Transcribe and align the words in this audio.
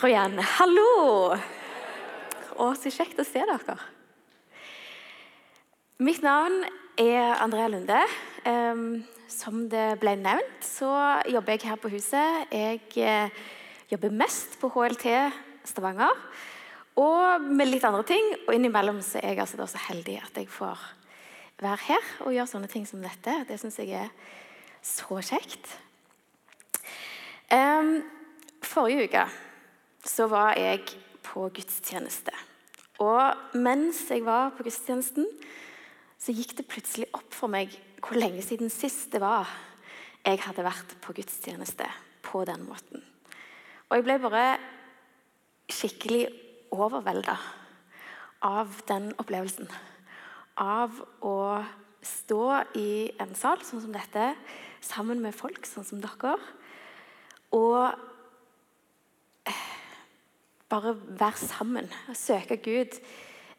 Prøv 0.00 0.14
igjen. 0.14 0.38
Hallo! 0.56 0.92
Å, 2.56 2.66
så 2.72 2.88
kjekt 2.88 3.18
å 3.20 3.24
se 3.28 3.42
dere. 3.44 3.74
Mitt 6.00 6.22
navn 6.24 6.62
er 6.96 7.34
Andrea 7.44 7.66
Lunde. 7.68 7.98
Som 9.28 9.66
det 9.68 9.98
ble 10.00 10.14
nevnt, 10.16 10.64
så 10.64 10.88
jobber 11.28 11.52
jeg 11.52 11.68
her 11.68 11.76
på 11.82 11.90
huset. 11.92 12.46
Jeg 12.48 12.80
eh, 12.96 13.42
jobber 13.92 14.14
mest 14.22 14.56
på 14.62 14.70
HLT 14.72 15.12
Stavanger. 15.68 16.16
Og 16.96 17.44
med 17.44 17.68
litt 17.68 17.84
andre 17.84 18.08
ting. 18.08 18.32
Og 18.46 18.56
innimellom 18.56 19.02
så 19.04 19.20
er 19.20 19.34
jeg 19.34 19.42
altså 19.44 19.68
så 19.68 19.84
heldig 19.90 20.16
at 20.22 20.40
jeg 20.40 20.48
får 20.48 20.80
være 21.60 21.90
her 21.90 22.10
og 22.24 22.38
gjøre 22.38 22.52
sånne 22.54 22.72
ting 22.72 22.88
som 22.88 23.04
dette. 23.04 23.36
Det 23.52 23.60
syns 23.60 23.76
jeg 23.84 23.92
er 24.06 24.08
så 24.80 25.20
kjekt. 25.28 25.76
Um, 27.52 27.98
forrige 28.64 29.04
uke 29.10 29.28
så 30.10 30.26
var 30.30 30.58
jeg 30.58 30.82
på 31.24 31.46
gudstjeneste. 31.54 32.34
Og 33.00 33.56
mens 33.56 34.02
jeg 34.10 34.24
var 34.26 34.52
på 34.56 34.66
gudstjenesten, 34.66 35.26
så 36.20 36.34
gikk 36.36 36.56
det 36.58 36.68
plutselig 36.68 37.08
opp 37.16 37.32
for 37.32 37.52
meg 37.52 37.72
hvor 38.00 38.18
lenge 38.18 38.42
siden 38.44 38.72
sist 38.72 39.12
det 39.12 39.22
var 39.22 39.48
jeg 40.20 40.40
hadde 40.44 40.64
vært 40.66 40.96
på 41.00 41.14
gudstjeneste 41.16 41.86
på 42.26 42.42
den 42.48 42.66
måten. 42.68 43.00
Og 43.88 43.96
jeg 43.96 44.04
ble 44.04 44.18
bare 44.22 44.44
skikkelig 45.70 46.26
overvelda 46.74 47.36
av 48.46 48.82
den 48.88 49.10
opplevelsen. 49.20 49.70
Av 50.60 50.92
å 51.24 51.36
stå 52.04 52.44
i 52.76 52.90
en 53.20 53.32
sal 53.38 53.64
sånn 53.64 53.84
som 53.86 53.96
dette, 53.96 54.34
sammen 54.84 55.20
med 55.24 55.36
folk 55.36 55.64
sånn 55.68 55.88
som 55.88 56.04
dere, 56.04 56.36
og 57.56 57.96
bare 60.70 60.94
være 61.18 61.36
sammen, 61.36 61.90
søke 62.14 62.56
Gud, 62.62 63.00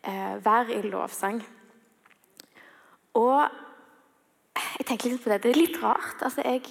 eh, 0.07 0.45
være 0.45 0.77
i 0.77 0.81
lovsang. 0.87 1.41
Og 3.13 3.49
jeg 4.79 4.85
tenker 4.87 5.11
litt 5.11 5.23
på 5.23 5.29
det. 5.31 5.43
Det 5.43 5.51
er 5.51 5.59
litt 5.59 5.77
rart. 5.83 6.21
Altså, 6.23 6.41
jeg, 6.45 6.63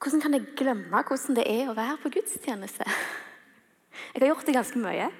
hvordan 0.00 0.20
kan 0.20 0.34
jeg 0.34 0.54
glemme 0.58 1.02
hvordan 1.06 1.36
det 1.38 1.46
er 1.46 1.70
å 1.70 1.76
være 1.78 1.98
på 2.02 2.12
gudstjeneste? 2.18 2.84
Jeg 4.14 4.22
har 4.22 4.30
gjort 4.30 4.46
det 4.46 4.54
ganske 4.54 4.78
mye. 4.80 5.10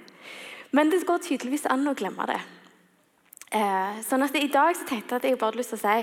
Men 0.74 0.90
det 0.90 1.06
går 1.06 1.18
tydeligvis 1.22 1.66
an 1.70 1.86
å 1.86 1.94
glemme 1.98 2.24
det. 2.30 2.38
Eh, 3.54 3.98
sånn 4.06 4.22
at 4.24 4.34
I 4.38 4.48
dag 4.50 4.76
så 4.78 4.86
tenkte 4.86 5.14
jeg 5.14 5.20
at 5.20 5.26
jeg 5.26 5.38
bare 5.38 5.50
hadde 5.50 5.58
lyst 5.58 5.72
til 5.74 5.80
å 5.80 5.82
si 5.82 5.96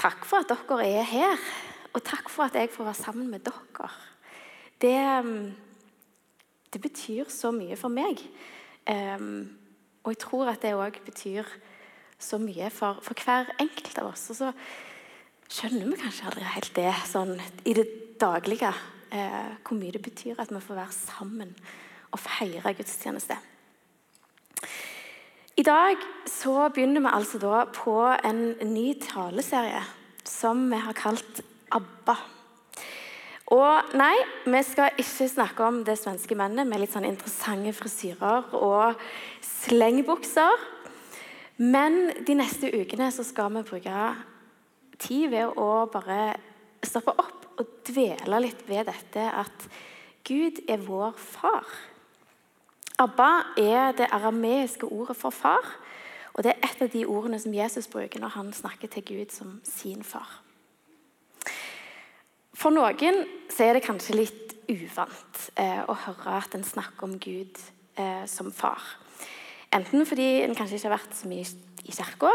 takk 0.00 0.24
for 0.28 0.44
at 0.44 0.52
dere 0.52 0.88
er 1.00 1.08
her. 1.08 1.44
Og 1.96 2.04
takk 2.06 2.28
for 2.32 2.46
at 2.46 2.56
jeg 2.60 2.72
får 2.72 2.90
være 2.90 3.00
sammen 3.00 3.28
med 3.32 3.44
dere. 3.48 3.88
Det, 4.80 5.00
det 6.72 6.80
betyr 6.80 7.28
så 7.32 7.52
mye 7.54 7.76
for 7.76 7.92
meg. 7.92 8.22
Um, 8.88 9.50
og 10.04 10.14
jeg 10.14 10.22
tror 10.22 10.48
at 10.52 10.62
det 10.62 10.72
òg 10.76 11.02
betyr 11.04 11.48
så 12.20 12.38
mye 12.40 12.70
for, 12.72 13.00
for, 13.04 13.16
hver 13.24 13.52
enkelt 13.60 13.98
av 14.00 14.12
oss. 14.12 14.28
Og 14.32 14.38
så 14.40 14.52
skjønner 15.50 15.90
vi 15.90 16.00
kanskje 16.00 16.30
aldri 16.30 16.48
helt 16.54 16.74
det 16.76 16.94
sånn 17.08 17.36
i 17.68 17.76
det 17.76 17.86
daglige. 18.20 18.72
Eh, 19.10 19.46
hvor 19.66 19.74
mye 19.74 19.90
det 19.90 20.04
betyr 20.04 20.38
at 20.38 20.52
vi 20.54 20.60
får 20.62 20.76
være 20.78 20.94
sammen 20.94 21.54
og 22.14 22.20
feire 22.22 22.74
gudstjeneste. 22.78 23.34
I 25.58 25.64
dag 25.66 25.98
så 26.30 26.68
begynner 26.70 27.02
vi 27.02 27.10
altså 27.10 27.40
da 27.42 27.64
på 27.74 27.96
en 28.24 28.54
ny 28.70 28.92
taleserie 29.02 29.82
som 30.24 30.62
vi 30.70 30.78
har 30.78 30.94
kalt 30.94 31.42
ABBA. 31.74 32.14
Og 33.50 33.94
nei, 33.98 34.14
vi 34.46 34.60
skal 34.62 34.94
ikke 35.00 35.26
snakke 35.26 35.66
om 35.66 35.80
det 35.86 35.96
svenske 35.98 36.36
mennet 36.38 36.68
med 36.70 36.84
litt 36.84 36.92
sånn 36.94 37.08
interessante 37.08 37.72
frisyrer 37.74 38.52
og 38.54 39.00
slengbukser. 39.42 40.66
Men 41.58 42.12
de 42.26 42.36
neste 42.38 42.70
ukene 42.70 43.10
så 43.12 43.24
skal 43.26 43.50
vi 43.56 43.64
bruke 43.66 44.04
tid 45.02 45.32
ved 45.32 45.58
å 45.58 45.86
bare 45.90 46.36
stoppe 46.86 47.16
opp 47.18 47.48
og 47.60 47.72
dvele 47.90 48.38
litt 48.46 48.62
ved 48.68 48.86
dette 48.88 49.24
at 49.42 49.66
Gud 50.24 50.62
er 50.70 50.84
vår 50.84 51.18
far. 51.18 51.66
Abba 53.00 53.32
er 53.58 53.96
det 53.98 54.12
arameiske 54.12 54.86
ordet 54.86 55.16
for 55.18 55.34
far. 55.34 55.66
Og 56.36 56.44
det 56.46 56.54
er 56.54 56.68
et 56.68 56.84
av 56.86 56.92
de 56.92 57.02
ordene 57.08 57.40
som 57.42 57.54
Jesus 57.54 57.90
bruker 57.90 58.22
når 58.22 58.36
han 58.36 58.52
snakker 58.54 58.92
til 58.94 59.04
Gud 59.10 59.34
som 59.34 59.58
sin 59.66 60.06
far. 60.06 60.38
For 62.60 62.74
noen 62.74 63.22
er 63.56 63.72
det 63.72 63.84
kanskje 63.86 64.18
litt 64.18 64.50
uvant 64.68 65.44
eh, 65.56 65.80
å 65.88 65.94
høre 66.04 66.34
at 66.42 66.52
en 66.56 66.66
snakker 66.66 67.06
om 67.06 67.14
Gud 67.16 67.56
eh, 67.96 68.26
som 68.28 68.50
far. 68.52 68.82
Enten 69.72 70.04
fordi 70.04 70.42
en 70.44 70.52
kanskje 70.58 70.76
ikke 70.76 70.90
har 70.90 70.98
vært 70.98 71.16
så 71.16 71.30
mye 71.30 71.46
i 71.88 71.94
kirka, 71.94 72.34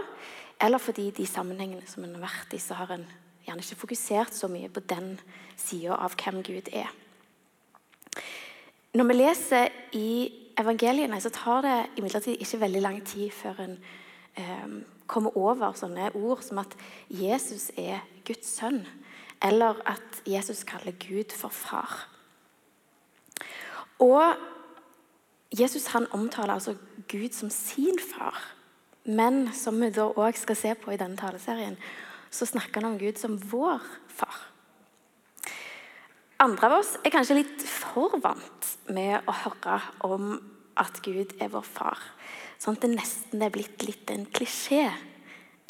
eller 0.65 0.81
fordi 0.81 1.11
de 1.13 1.27
sammenhengene 1.29 1.85
som 1.85 2.07
en 2.07 2.15
har 2.17 2.25
vært 2.25 2.55
i, 2.57 2.61
så 2.63 2.77
har 2.79 2.95
en 2.95 3.05
gjerne 3.45 3.61
ikke 3.61 3.81
fokusert 3.83 4.33
så 4.33 4.49
mye 4.49 4.71
på 4.73 4.81
den 4.89 5.13
sida 5.61 5.99
av 6.01 6.17
hvem 6.17 6.41
Gud 6.47 6.73
er. 6.73 6.89
Når 8.95 9.09
vi 9.11 9.19
leser 9.19 9.79
i 9.99 10.09
evangeliene, 10.57 11.21
så 11.21 11.29
tar 11.35 11.61
det 11.67 11.77
imidlertid 11.99 12.41
ikke 12.41 12.63
veldig 12.63 12.81
lang 12.81 13.01
tid 13.05 13.29
før 13.35 13.61
en 13.67 13.77
eh, 14.41 14.69
kommer 15.05 15.37
over 15.37 15.75
sånne 15.77 16.09
ord 16.17 16.41
som 16.41 16.63
at 16.63 16.73
Jesus 17.13 17.69
er 17.77 18.01
Guds 18.25 18.55
sønn, 18.57 18.81
eller 19.43 19.81
at 19.89 20.21
Jesus 20.27 20.63
kaller 20.63 20.95
Gud 20.99 21.31
for 21.35 21.49
far. 21.49 22.07
Og 23.99 24.35
Jesus 25.59 25.87
han 25.93 26.07
omtaler 26.11 26.53
altså 26.53 26.75
Gud 27.07 27.33
som 27.33 27.49
sin 27.49 27.99
far. 27.99 28.37
Men 29.05 29.53
som 29.53 29.77
vi 29.81 29.91
da 29.93 30.07
òg 30.09 30.37
skal 30.39 30.57
se 30.57 30.73
på 30.81 30.91
i 30.91 30.99
denne 30.99 31.17
taleserien, 31.17 31.77
så 32.33 32.47
snakker 32.49 32.81
han 32.81 32.93
om 32.93 32.99
Gud 32.99 33.19
som 33.21 33.37
vår 33.37 33.83
far. 34.09 34.35
Andre 36.41 36.67
av 36.67 36.79
oss 36.81 36.95
er 36.99 37.13
kanskje 37.13 37.37
litt 37.37 37.63
for 37.69 38.17
vant 38.19 38.71
med 38.91 39.23
å 39.29 39.35
høre 39.45 39.77
om 40.03 40.33
at 40.75 40.99
Gud 41.05 41.37
er 41.39 41.53
vår 41.53 41.63
far. 41.63 42.01
Sånn 42.59 42.75
at 42.75 42.83
det 42.83 42.95
nesten 42.95 43.43
er 43.45 43.53
blitt 43.53 43.85
litt 43.87 44.09
en 44.11 44.25
klisjé. 44.27 44.89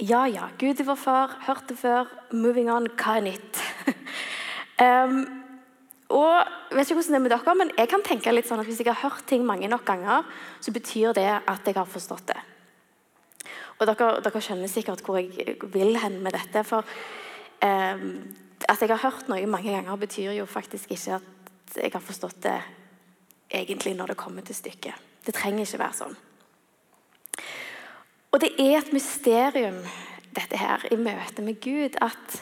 Ja, 0.01 0.25
ja, 0.27 0.49
Gud 0.59 0.79
er 0.79 0.87
vår 0.89 0.97
far. 0.99 1.37
Hørt 1.47 1.69
det 1.69 1.77
før. 1.79 2.09
Moving 2.35 2.67
on. 2.71 2.89
Hva 2.99 3.15
er 3.15 3.23
nytt? 3.29 3.61
um, 4.83 5.21
og 6.11 6.33
jeg 6.35 6.75
vet 6.75 6.89
ikke 6.89 6.97
hvordan 6.99 7.13
det 7.13 7.19
er 7.19 7.23
med 7.23 7.31
dere, 7.31 7.55
men 7.55 7.71
jeg 7.77 7.89
kan 7.89 8.03
tenke 8.03 8.33
litt 8.33 8.49
sånn 8.49 8.59
at 8.59 8.67
Hvis 8.67 8.81
jeg 8.83 8.91
har 8.91 8.99
hørt 8.99 9.23
ting 9.29 9.45
mange 9.47 9.69
nok 9.71 9.85
ganger, 9.87 10.27
så 10.59 10.73
betyr 10.75 11.15
det 11.15 11.29
at 11.39 11.63
jeg 11.65 11.77
har 11.79 11.87
forstått 11.87 12.27
det. 12.33 12.41
Og 13.79 13.87
Dere, 13.87 14.09
dere 14.23 14.41
skjønner 14.43 14.71
sikkert 14.71 15.01
hvor 15.03 15.17
jeg 15.19 15.57
vil 15.71 15.95
hen 15.99 16.19
med 16.23 16.35
dette. 16.35 16.63
For 16.67 16.83
eh, 17.63 18.05
at 18.67 18.83
jeg 18.83 18.91
har 18.91 19.03
hørt 19.03 19.31
noe 19.31 19.47
mange 19.47 19.71
ganger, 19.71 19.95
betyr 19.95 20.35
jo 20.35 20.45
faktisk 20.45 20.91
ikke 20.91 21.21
at 21.21 21.79
jeg 21.79 21.95
har 21.95 22.03
forstått 22.03 22.43
det 22.43 22.59
egentlig 23.47 23.95
når 23.95 24.11
det 24.11 24.19
kommer 24.19 24.43
til 24.43 24.59
stykket. 24.59 25.11
Det 25.25 25.33
trenger 25.35 25.63
ikke 25.63 25.83
være 25.87 25.99
sånn. 26.03 26.17
Og 28.35 28.41
det 28.43 28.51
er 28.59 28.81
et 28.81 28.91
mysterium, 28.91 29.77
dette 30.35 30.57
her, 30.59 30.81
i 30.91 30.97
møte 30.99 31.39
med 31.39 31.55
Gud, 31.63 31.95
at 32.03 32.41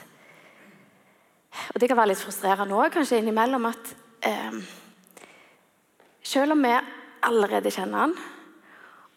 og 1.69 1.77
det 1.77 1.85
kan 1.85 1.99
være 1.99 2.09
litt 2.09 2.23
frustrerende 2.23 2.73
òg, 2.73 2.89
kanskje 2.95 3.19
innimellom, 3.21 3.67
at 3.69 3.91
eh, 4.25 4.57
selv 6.25 6.55
om 6.55 6.65
vi 6.65 6.73
allerede 7.29 7.69
kjenner 7.69 8.07
han, 8.07 8.17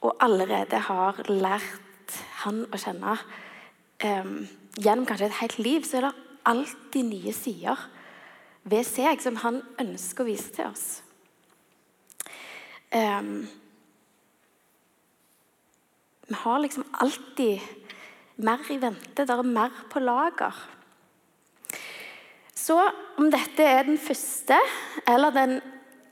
og 0.05 0.21
allerede 0.21 0.83
har 0.91 1.25
lært 1.33 2.21
han 2.43 2.67
å 2.69 2.85
kjenne 2.85 3.17
eh, 4.05 4.33
gjennom 4.77 5.09
kanskje 5.09 5.31
et 5.31 5.41
helt 5.41 5.59
liv, 5.65 5.89
så 5.89 6.03
er 6.03 6.11
det 6.11 6.15
alltid 6.53 7.09
nye 7.09 7.33
sider 7.33 7.89
ved 8.69 8.85
seg 8.85 9.25
som 9.25 9.41
han 9.47 9.63
ønsker 9.81 10.27
å 10.27 10.29
vise 10.29 10.53
til 10.53 10.69
oss. 10.69 10.89
Eh, 12.93 13.33
vi 16.27 16.35
har 16.35 16.59
liksom 16.59 16.85
alltid 16.93 17.61
mer 18.37 18.73
i 18.73 18.79
vente. 18.83 19.25
Det 19.25 19.31
er 19.31 19.43
mer 19.47 19.73
på 19.91 20.03
lager. 20.03 20.55
Så 22.57 22.77
om 23.17 23.31
dette 23.31 23.63
er 23.63 23.87
den 23.87 23.99
første 24.01 24.59
eller 25.07 25.35
den 25.35 25.59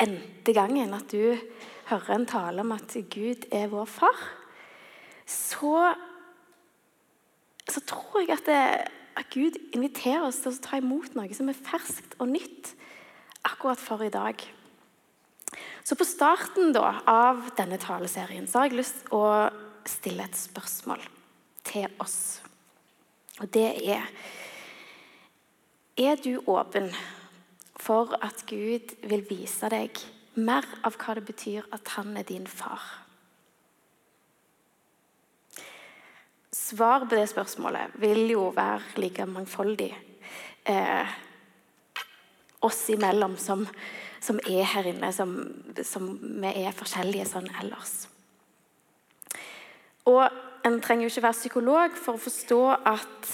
endte 0.00 0.54
gangen 0.54 0.94
at 0.94 1.10
du 1.10 1.34
hører 1.88 2.14
en 2.14 2.26
tale 2.28 2.62
om 2.62 2.72
at 2.76 2.94
Gud 3.10 3.46
er 3.52 3.70
vår 3.72 3.88
far, 3.90 4.20
så, 5.26 5.94
så 7.68 7.82
tror 7.88 8.22
jeg 8.22 8.36
at, 8.36 8.46
det, 8.46 8.60
at, 9.16 9.30
Gud 9.32 9.58
inviterer 9.74 10.26
oss 10.28 10.42
til 10.44 10.52
å 10.52 10.62
ta 10.64 10.80
imot 10.80 11.16
noe 11.16 11.32
som 11.36 11.50
er 11.50 11.58
ferskt 11.58 12.16
og 12.20 12.30
nytt 12.32 12.74
akkurat 13.44 13.80
for 13.80 14.04
i 14.04 14.12
dag. 14.12 14.38
Så 15.84 15.96
på 15.98 16.06
starten 16.08 16.72
da, 16.76 17.00
av 17.08 17.50
denne 17.58 17.80
taleserien 17.80 18.46
så 18.48 18.60
har 18.62 18.70
jeg 18.70 18.80
lyst 18.80 19.04
til 19.04 19.18
å 19.18 19.24
stille 19.88 20.24
et 20.24 20.36
spørsmål 20.38 21.02
til 21.64 21.86
oss. 22.02 22.42
Og 23.40 23.50
det 23.54 23.68
er 23.90 24.02
Er 25.96 26.16
du 26.16 26.42
åpen 26.46 26.90
for 27.76 28.16
at 28.22 28.44
Gud 28.50 28.96
vil 29.06 29.22
vise 29.28 29.68
deg 29.70 30.00
mer 30.34 30.66
av 30.82 30.96
hva 30.98 31.14
det 31.14 31.22
betyr 31.28 31.68
at 31.70 31.88
han 31.94 32.16
er 32.16 32.26
din 32.26 32.46
far? 32.46 32.82
Svar 36.50 37.06
på 37.06 37.14
det 37.14 37.28
spørsmålet 37.30 37.94
vil 38.02 38.30
jo 38.30 38.48
være 38.56 38.98
like 38.98 39.26
mangfoldig 39.26 39.92
eh, 40.66 41.14
oss 42.60 42.90
imellom 42.90 43.36
som, 43.36 43.66
som, 44.20 44.40
er 44.46 44.64
her 44.64 44.90
inne, 44.90 45.12
som, 45.12 45.36
som 45.82 46.10
vi 46.18 46.52
er 46.64 46.74
forskjellige 46.74 47.26
sånn 47.28 47.50
ellers. 47.60 48.08
Og 50.10 50.24
En 50.64 50.78
trenger 50.80 51.04
jo 51.04 51.10
ikke 51.12 51.22
være 51.26 51.36
psykolog 51.36 51.96
for 52.00 52.16
å 52.16 52.20
forstå 52.24 52.60
at 52.88 53.32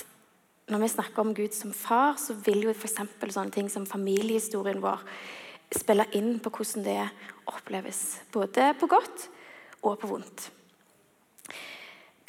når 0.71 0.81
vi 0.83 0.89
snakker 0.91 1.23
om 1.23 1.35
Gud 1.35 1.55
som 1.55 1.71
far, 1.71 2.17
så 2.19 2.35
vil 2.35 2.65
jo 2.65 2.73
f.eks. 2.75 2.97
sånne 3.23 3.55
ting 3.55 3.69
som 3.71 3.87
familiehistorien 3.87 4.83
vår 4.83 5.05
spille 5.71 6.09
inn 6.19 6.41
på 6.43 6.51
hvordan 6.51 6.87
det 6.87 7.05
oppleves. 7.51 8.01
Både 8.35 8.73
på 8.81 8.91
godt 8.91 9.29
og 9.87 10.01
på 10.03 10.11
vondt. 10.11 10.49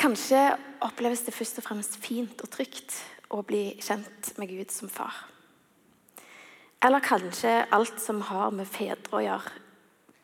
Kanskje 0.01 0.39
oppleves 0.85 1.25
det 1.25 1.33
først 1.33 1.57
og 1.61 1.65
fremst 1.65 1.97
fint 2.01 2.41
og 2.41 2.53
trygt 2.53 3.01
å 3.33 3.41
bli 3.45 3.75
kjent 3.81 4.33
med 4.41 4.53
Gud 4.53 4.73
som 4.73 4.89
far. 4.89 5.13
Eller 6.81 7.05
kanskje 7.05 7.59
alt 7.69 7.99
som 8.01 8.23
har 8.29 8.53
med 8.53 8.69
fedre 8.69 9.17
å 9.17 9.21
gjøre, 9.21 9.53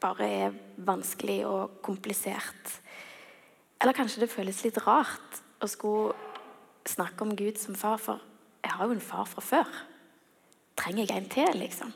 bare 0.01 0.29
er 0.45 0.57
vanskelig 0.85 1.43
og 1.49 1.79
komplisert. 1.85 2.77
Eller 3.81 3.93
kanskje 3.93 4.23
det 4.23 4.31
føles 4.31 4.63
litt 4.65 4.79
rart 4.87 5.41
å 5.61 5.69
skulle 5.69 6.15
snakke 6.87 7.25
om 7.25 7.35
Gud 7.37 7.59
som 7.61 7.75
far, 7.77 7.99
for 8.01 8.23
jeg 8.63 8.73
har 8.73 8.87
jo 8.87 8.95
en 8.95 9.03
far 9.03 9.27
fra 9.29 9.43
før. 9.43 9.77
Trenger 10.77 11.05
jeg 11.05 11.17
en 11.17 11.29
til, 11.31 11.59
liksom? 11.61 11.93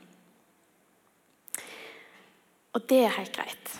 Og 2.73 2.85
det 2.89 3.01
er 3.05 3.17
helt 3.17 3.35
greit. 3.35 3.73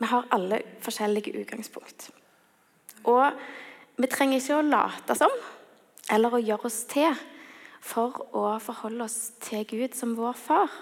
Vi 0.00 0.08
har 0.10 0.26
alle 0.34 0.62
forskjellige 0.82 1.34
utgangspunkt. 1.42 2.08
Og 3.04 3.36
vi 4.00 4.10
trenger 4.10 4.40
ikke 4.40 4.58
å 4.58 4.66
late 4.66 5.16
som 5.18 5.34
eller 6.12 6.34
å 6.34 6.42
gjøre 6.42 6.68
oss 6.68 6.82
til 6.90 7.14
for 7.84 8.16
å 8.36 8.46
forholde 8.64 9.04
oss 9.06 9.34
til 9.44 9.64
Gud 9.68 9.96
som 9.96 10.16
vår 10.16 10.36
far. 10.40 10.72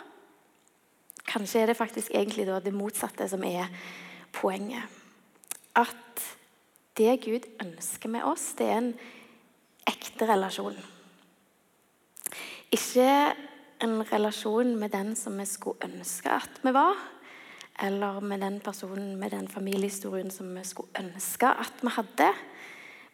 Kanskje 1.28 1.62
er 1.62 1.70
det 1.70 1.78
faktisk 1.78 2.14
egentlig 2.14 2.46
det 2.46 2.74
motsatte 2.74 3.28
som 3.30 3.44
er 3.46 3.70
poenget. 4.34 5.01
At 5.78 6.24
det 6.96 7.22
Gud 7.24 7.48
ønsker 7.62 8.12
med 8.12 8.26
oss, 8.28 8.52
det 8.58 8.68
er 8.68 8.80
en 8.82 8.92
ekte 9.88 10.28
relasjon. 10.28 10.76
Ikke 12.72 13.08
en 13.82 13.98
relasjon 14.06 14.76
med 14.78 14.92
den 14.94 15.16
som 15.18 15.36
vi 15.40 15.46
skulle 15.48 15.88
ønske 15.88 16.30
at 16.30 16.60
vi 16.62 16.72
var, 16.76 16.96
eller 17.82 18.20
med 18.20 18.40
den 18.44 18.60
personen 18.60 19.16
med 19.18 19.32
den 19.32 19.48
familiehistorien 19.48 20.30
som 20.30 20.52
vi 20.54 20.64
skulle 20.64 20.92
ønske 21.00 21.48
at 21.48 21.82
vi 21.82 21.92
hadde, 21.96 22.30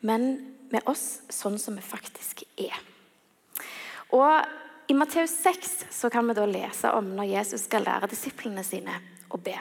men 0.01 0.29
med 0.71 0.85
oss 0.91 1.23
sånn 1.33 1.59
som 1.59 1.79
vi 1.79 1.85
faktisk 1.85 2.43
er. 2.61 2.77
Og 4.13 4.91
I 4.91 4.97
Matteus 4.97 5.35
6 5.43 5.89
så 5.93 6.11
kan 6.13 6.27
vi 6.29 6.37
da 6.37 6.47
lese 6.49 6.93
om 6.97 7.15
når 7.17 7.31
Jesus 7.33 7.67
skal 7.69 7.87
lære 7.87 8.11
disiplene 8.11 8.65
sine 8.65 8.95
å 9.31 9.41
be. 9.41 9.57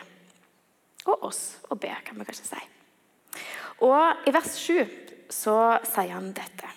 Og 1.08 1.30
oss 1.30 1.44
å 1.72 1.76
be, 1.80 1.94
kan 2.04 2.20
vi 2.20 2.28
kanskje 2.28 2.52
si. 2.52 2.66
Og 3.84 4.28
I 4.28 4.34
vers 4.34 4.56
7 4.58 4.88
så 5.34 5.58
sier 5.86 6.16
han 6.16 6.32
dette. 6.36 6.70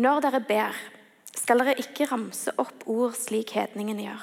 Når 0.00 0.22
dere 0.24 0.40
ber, 0.46 0.76
skal 1.36 1.60
dere 1.62 1.78
ikke 1.82 2.08
ramse 2.10 2.52
opp 2.58 2.86
ord 2.90 3.16
slik 3.18 3.54
hedningene 3.54 4.06
gjør. 4.08 4.22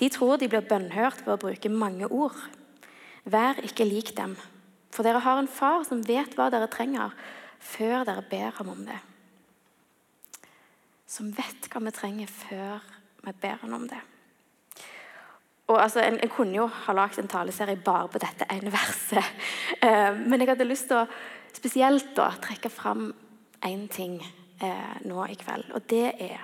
De 0.00 0.08
tror 0.12 0.36
de 0.40 0.48
blir 0.50 0.66
bønnhørt 0.66 1.22
ved 1.24 1.34
å 1.36 1.40
bruke 1.40 1.72
mange 1.72 2.08
ord. 2.08 2.36
Vær 3.24 3.60
ikke 3.64 3.86
lik 3.88 4.12
dem, 4.16 4.36
for 4.92 5.06
dere 5.06 5.22
har 5.24 5.40
en 5.40 5.50
far 5.50 5.84
som 5.88 6.04
vet 6.06 6.36
hva 6.36 6.48
dere 6.52 6.70
trenger, 6.72 7.14
før 7.60 8.04
dere 8.08 8.24
ber 8.30 8.52
ham 8.58 8.72
om 8.74 8.82
det. 8.86 8.98
Som 11.10 11.30
vet 11.34 11.70
hva 11.70 11.82
vi 11.84 11.94
trenger 11.94 12.30
før 12.30 12.84
vi 13.24 13.34
ber 13.42 13.58
ham 13.62 13.74
om 13.80 13.88
det. 13.90 14.02
Og 15.66 15.82
altså, 15.82 16.00
en, 16.00 16.20
en, 16.22 16.30
kunne 16.30 16.54
jo 16.54 16.66
ha 16.66 16.94
lagd 16.94 17.18
en 17.18 17.28
taleserie 17.28 17.76
bare 17.82 18.08
på 18.08 18.22
dette 18.22 18.46
ene 18.54 18.72
verset. 18.74 19.24
Eh, 19.86 20.14
men 20.16 20.40
jeg 20.40 20.48
hadde 20.48 20.64
lyst 20.64 20.86
til 20.88 21.02
å 21.02 21.08
spesielt 21.54 22.14
da, 22.16 22.30
trekke 22.42 22.70
fram 22.72 23.10
én 23.66 23.86
ting 23.92 24.16
eh, 24.62 24.94
nå 25.04 25.24
i 25.28 25.36
kveld. 25.38 25.68
Og 25.76 25.84
det 25.90 26.14
er 26.22 26.40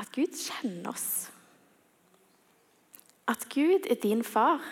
at 0.00 0.08
Gud 0.14 0.32
kjenner 0.38 0.92
oss. 0.94 1.28
At 3.28 3.44
Gud 3.52 3.86
er 3.90 4.00
din 4.02 4.24
far, 4.24 4.62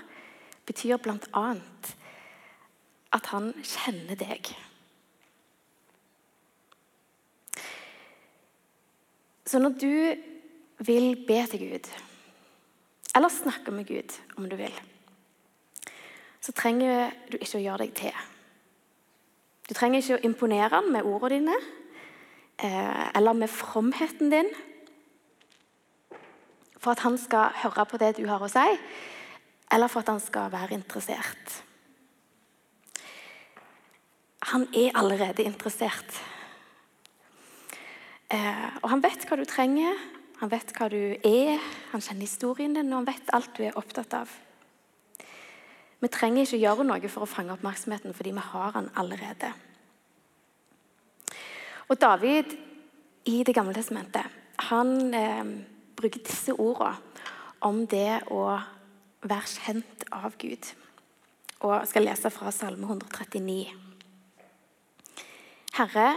betyr 0.67 0.97
bl.a. 1.03 1.45
at 3.13 3.31
han 3.35 3.53
kjenner 3.63 4.19
deg. 4.19 4.51
Så 9.49 9.61
når 9.61 9.79
du 9.81 9.95
vil 10.89 11.15
be 11.29 11.43
til 11.51 11.67
Gud 11.69 11.93
eller 13.19 13.33
snakke 13.35 13.75
med 13.75 13.89
Gud 13.89 14.15
om 14.39 14.47
du 14.47 14.55
vil, 14.59 14.75
så 16.39 16.55
trenger 16.55 17.11
du 17.33 17.37
ikke 17.41 17.59
å 17.59 17.65
gjøre 17.65 17.89
deg 17.89 17.97
til. 17.99 18.25
Du 19.69 19.75
trenger 19.75 20.01
ikke 20.01 20.17
å 20.21 20.25
imponere 20.29 20.71
ham 20.79 20.93
med 20.95 21.07
ordene 21.07 21.51
dine 21.51 21.57
eh, 22.63 23.09
eller 23.19 23.37
med 23.37 23.51
fromheten 23.51 24.31
din 24.33 24.49
for 26.79 26.95
at 26.95 27.03
han 27.03 27.19
skal 27.19 27.57
høre 27.65 27.85
på 27.91 27.99
det 28.01 28.15
du 28.17 28.25
har 28.31 28.43
å 28.43 28.51
si, 28.51 28.67
eller 29.75 29.91
for 29.91 30.05
at 30.05 30.13
han 30.13 30.23
skal 30.23 30.53
være 30.53 30.77
interessert. 30.79 31.57
Han 34.55 34.69
er 34.71 34.95
allerede 34.97 35.43
interessert. 35.43 36.21
Eh, 38.31 38.69
og 38.85 38.93
han 38.95 39.03
vet 39.03 39.27
hva 39.27 39.41
du 39.41 39.45
trenger, 39.49 39.99
han 40.39 40.51
vet 40.53 40.71
hva 40.77 40.87
du 40.93 41.01
er, 41.27 41.59
han 41.93 42.03
kjenner 42.05 42.27
historien 42.27 42.77
din, 42.77 42.93
og 42.93 43.01
han 43.01 43.09
vet 43.09 43.33
alt 43.35 43.57
du 43.57 43.65
er 43.67 43.79
opptatt 43.79 44.15
av. 44.15 44.31
Vi 45.99 46.11
trenger 46.15 46.47
ikke 46.47 46.61
gjøre 46.63 46.87
noe 46.87 47.11
for 47.11 47.27
å 47.27 47.31
fange 47.31 47.57
oppmerksomheten, 47.57 48.15
fordi 48.15 48.37
vi 48.37 48.45
har 48.53 48.77
han 48.77 48.91
allerede. 49.01 49.51
Og 51.89 51.99
David 51.99 52.55
i 53.29 53.43
Det 53.45 53.55
gamle 53.55 53.75
testamentet 53.77 54.25
han 54.69 55.15
eh, 55.15 55.51
bruker 55.99 56.23
disse 56.25 56.55
ordene 56.55 56.97
om 57.67 57.83
det 57.91 58.23
å 58.31 58.45
være 59.27 59.51
kjent 59.51 60.05
av 60.15 60.37
Gud. 60.39 60.71
Og 61.67 61.87
skal 61.91 62.07
lese 62.07 62.31
fra 62.31 62.53
Salme 62.55 62.87
139. 62.87 63.73
Herre, 65.79 66.11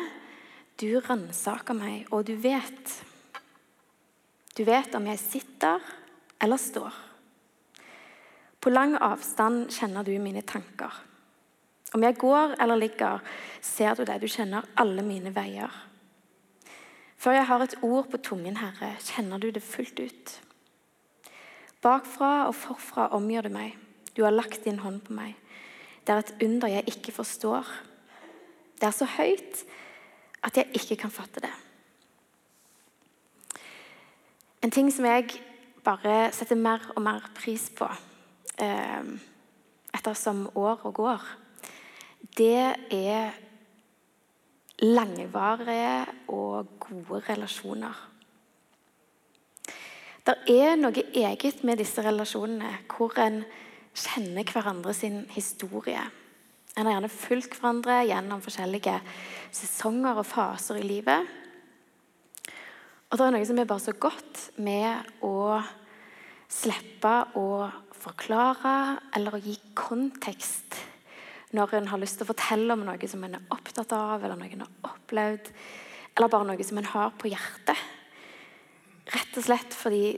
du 0.81 0.99
ransaker 1.01 1.77
meg, 1.77 2.05
og 2.13 2.27
du 2.29 2.35
vet 2.41 2.93
du 4.57 4.63
vet 4.67 4.95
om 4.95 5.07
jeg 5.07 5.19
sitter 5.19 5.79
eller 6.41 6.59
står. 6.59 6.91
På 8.61 8.69
lang 8.69 8.97
avstand 9.01 9.71
kjenner 9.73 10.05
du 10.05 10.11
mine 10.21 10.43
tanker. 10.45 10.91
Om 11.93 12.03
jeg 12.03 12.17
går 12.21 12.55
eller 12.61 12.79
ligger, 12.79 13.23
ser 13.61 13.95
du 13.95 14.05
det. 14.05 14.19
Du 14.21 14.27
kjenner 14.27 14.67
alle 14.79 15.03
mine 15.03 15.33
veier. 15.35 15.71
Før 17.21 17.35
jeg 17.35 17.47
har 17.47 17.63
et 17.63 17.75
ord 17.85 18.07
på 18.11 18.17
tungen, 18.17 18.57
Herre, 18.57 18.95
kjenner 19.01 19.41
du 19.41 19.49
det 19.51 19.63
fullt 19.63 19.99
ut. 19.99 20.35
Bakfra 21.81 22.47
og 22.47 22.55
forfra 22.55 23.09
omgjør 23.17 23.47
du 23.47 23.53
meg. 23.55 23.75
Du 24.15 24.23
har 24.23 24.33
lagt 24.33 24.65
din 24.65 24.81
hånd 24.81 25.01
på 25.05 25.15
meg. 25.17 25.35
Det 26.05 26.13
er 26.13 26.23
et 26.23 26.45
under 26.45 26.71
jeg 26.71 26.87
ikke 26.89 27.13
forstår. 27.15 27.67
Det 28.79 28.87
er 28.89 28.95
så 28.95 29.07
høyt 29.17 29.65
at 30.41 30.57
jeg 30.57 30.73
ikke 30.77 31.03
kan 31.03 31.13
fatte 31.13 31.43
det. 31.43 31.53
En 34.61 34.71
ting 34.71 34.91
som 34.93 35.05
jeg 35.09 35.39
bare 35.83 36.29
setter 36.35 36.59
mer 36.59 36.83
og 36.95 37.01
mer 37.01 37.23
pris 37.33 37.69
på 37.73 37.87
eh, 38.61 39.07
ettersom 39.97 40.45
år 40.55 40.85
og 40.85 40.93
går, 40.99 41.23
det 42.37 42.75
er 42.93 43.33
langvarige 44.81 46.05
og 46.27 46.77
gode 46.79 47.23
relasjoner. 47.29 48.07
Det 50.21 50.37
er 50.53 50.77
noe 50.77 51.03
eget 51.17 51.63
med 51.65 51.81
disse 51.81 52.01
relasjonene 52.05 52.75
hvor 52.93 53.17
en 53.21 53.41
kjenner 53.97 54.45
hverandre 54.45 54.93
sin 54.93 55.23
historie. 55.33 56.03
En 56.77 56.85
har 56.85 56.93
gjerne 56.93 57.09
fulgt 57.11 57.57
hverandre 57.57 58.03
gjennom 58.07 58.41
forskjellige 58.45 58.99
sesonger 59.51 60.21
og 60.21 60.27
faser 60.29 60.77
i 60.79 60.85
livet. 60.85 61.25
Og 63.11 63.19
det 63.19 63.25
er 63.25 63.33
noe 63.35 63.47
som 63.47 63.57
er 63.59 63.67
bare 63.67 63.83
så 63.83 63.91
godt 63.99 64.41
med 64.63 65.09
å 65.27 65.59
slippe 66.51 67.11
å 67.35 67.47
forklare 68.01 68.75
eller 69.17 69.35
å 69.35 69.41
gi 69.43 69.57
kontekst 69.75 70.77
når 71.51 71.75
en 71.81 71.89
har 71.91 71.99
lyst 71.99 72.21
til 72.21 72.23
å 72.23 72.31
fortelle 72.31 72.71
om 72.71 72.85
noe 72.87 73.09
som 73.11 73.23
en 73.27 73.35
er 73.35 73.49
opptatt 73.51 73.91
av, 73.91 74.23
eller 74.23 74.39
noe 74.39 74.47
en 74.55 74.63
har 74.63 74.93
opplevd, 74.93 75.49
eller 76.15 76.31
bare 76.31 76.47
noe 76.47 76.63
som 76.63 76.79
en 76.79 76.87
har 76.93 77.11
på 77.19 77.27
hjertet. 77.33 77.81
Rett 79.11 79.35
og 79.35 79.43
slett 79.43 79.75
fordi 79.75 80.13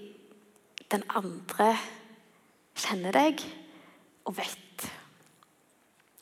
den 0.93 1.01
andre 1.17 1.71
kjenner 2.77 3.17
deg 3.17 3.41
og 4.29 4.37
vet. 4.37 4.85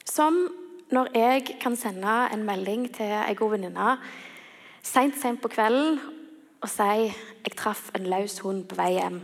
Som 0.08 0.40
når 0.96 1.12
jeg 1.20 1.60
kan 1.60 1.76
sende 1.80 2.16
en 2.32 2.48
melding 2.48 2.88
til 2.96 3.12
ei 3.20 3.36
god 3.36 3.58
venninne 3.58 3.98
seint, 4.80 5.20
seint 5.20 5.44
på 5.44 5.52
kvelden 5.52 6.00
og 6.62 6.70
si 6.70 6.90
jeg 7.10 7.56
traff 7.58 7.90
en 7.98 8.10
løs 8.10 8.40
hund 8.46 8.68
på 8.70 8.78
vei 8.78 8.92
hjem. 9.00 9.22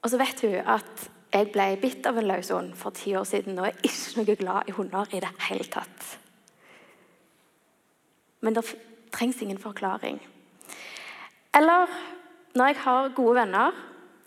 Og 0.00 0.12
så 0.12 0.20
vet 0.20 0.44
hun 0.46 0.70
at 0.76 1.08
jeg 1.30 1.50
ble 1.54 1.66
bitt 1.82 2.06
av 2.08 2.18
en 2.18 2.28
løs 2.30 2.50
hund 2.54 2.72
for 2.78 2.94
ti 2.94 3.14
år 3.18 3.26
siden 3.28 3.58
og 3.58 3.68
er 3.68 3.82
ikke 3.86 4.20
noe 4.20 4.38
glad 4.38 4.70
i 4.70 4.74
hunder 4.74 5.10
i 5.14 5.22
det 5.22 5.30
hele 5.48 5.66
tatt. 5.70 6.06
Men 8.40 8.56
det 8.56 8.64
trengs 9.12 9.42
ingen 9.42 9.60
forklaring. 9.60 10.18
Eller 11.54 11.90
når 12.54 12.70
jeg 12.70 12.82
har 12.84 13.14
gode 13.14 13.36
venner 13.42 13.76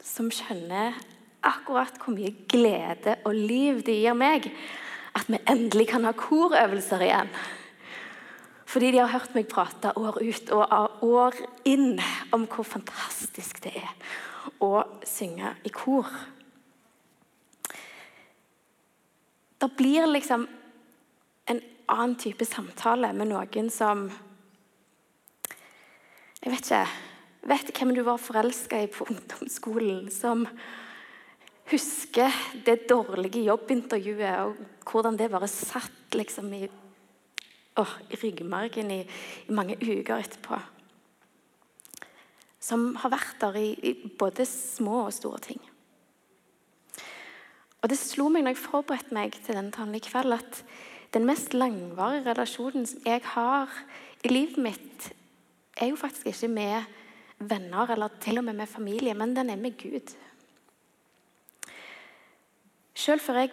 som 0.03 0.29
skjønner 0.31 0.99
akkurat 1.43 1.97
hvor 1.99 2.15
mye 2.15 2.31
glede 2.51 3.17
og 3.23 3.35
liv 3.35 3.81
det 3.87 3.97
gir 3.99 4.15
meg 4.15 4.47
at 5.13 5.27
vi 5.29 5.39
endelig 5.49 5.89
kan 5.91 6.07
ha 6.07 6.13
korøvelser 6.17 7.03
igjen. 7.05 7.29
Fordi 8.73 8.89
de 8.89 9.03
har 9.03 9.11
hørt 9.13 9.35
meg 9.37 9.49
prate 9.51 9.91
år 10.01 10.15
ut 10.17 10.51
og 10.55 11.03
år 11.05 11.35
inn 11.69 11.99
om 12.33 12.47
hvor 12.49 12.65
fantastisk 12.65 13.59
det 13.61 13.75
er 13.77 13.91
å 14.65 14.71
synge 15.05 15.51
i 15.61 15.71
kor. 15.73 16.09
Det 19.61 19.69
blir 19.77 20.09
liksom 20.09 20.47
en 21.53 21.61
annen 21.93 22.17
type 22.17 22.47
samtale 22.49 23.13
med 23.13 23.29
noen 23.29 23.69
som 23.71 24.07
Jeg 26.43 26.51
vet 26.51 26.65
ikke 26.65 26.85
Vet 27.43 27.73
hvem 27.75 27.89
du 27.91 28.05
var 28.07 28.21
forelska 28.23 28.77
i 28.79 28.87
på 28.87 29.03
ungdomsskolen, 29.11 30.05
som 30.15 30.45
husker 31.67 32.31
det 32.63 32.85
dårlige 32.87 33.41
jobbintervjuet 33.43 34.37
og 34.45 34.61
hvordan 34.87 35.17
det 35.19 35.27
bare 35.31 35.49
satt 35.51 36.15
liksom 36.15 36.47
i, 36.55 36.69
oh, 37.79 37.93
i 38.09 38.19
ryggmargen 38.19 38.91
i, 38.91 39.01
i, 39.47 39.53
mange 39.53 39.77
uker 39.81 40.17
etterpå. 40.19 40.59
Som 42.63 42.93
har 43.01 43.13
vært 43.13 43.39
der 43.41 43.59
i, 43.59 43.69
i 43.83 43.93
både 44.19 44.45
små 44.47 45.05
og 45.07 45.13
store 45.15 45.41
ting. 45.49 45.61
Og 47.83 47.91
Det 47.91 47.99
slo 47.99 48.29
meg 48.31 48.45
når 48.45 48.55
jeg 48.55 48.63
forberedte 48.63 49.15
meg 49.15 49.35
til 49.43 49.57
denne 49.57 49.73
talen 49.75 49.97
i 49.97 50.03
kveld, 50.03 50.37
at 50.37 50.61
den 51.13 51.27
mest 51.27 51.53
langvarige 51.53 52.29
relasjonen 52.29 52.87
som 52.87 53.03
jeg 53.05 53.21
har 53.35 53.73
i 54.23 54.31
livet 54.31 54.57
mitt, 54.63 55.09
er 55.77 55.91
jo 55.91 55.99
faktisk 55.99 56.29
ikke 56.31 56.53
med 56.53 56.85
venner 57.43 57.91
eller 57.91 58.13
til 58.23 58.39
og 58.39 58.45
med 58.47 58.55
med 58.55 58.71
familie, 58.71 59.13
men 59.13 59.35
den 59.35 59.49
er 59.49 59.59
med 59.59 59.75
Gud. 59.77 60.13
Selv 62.95 63.19
før 63.19 63.41
jeg 63.41 63.51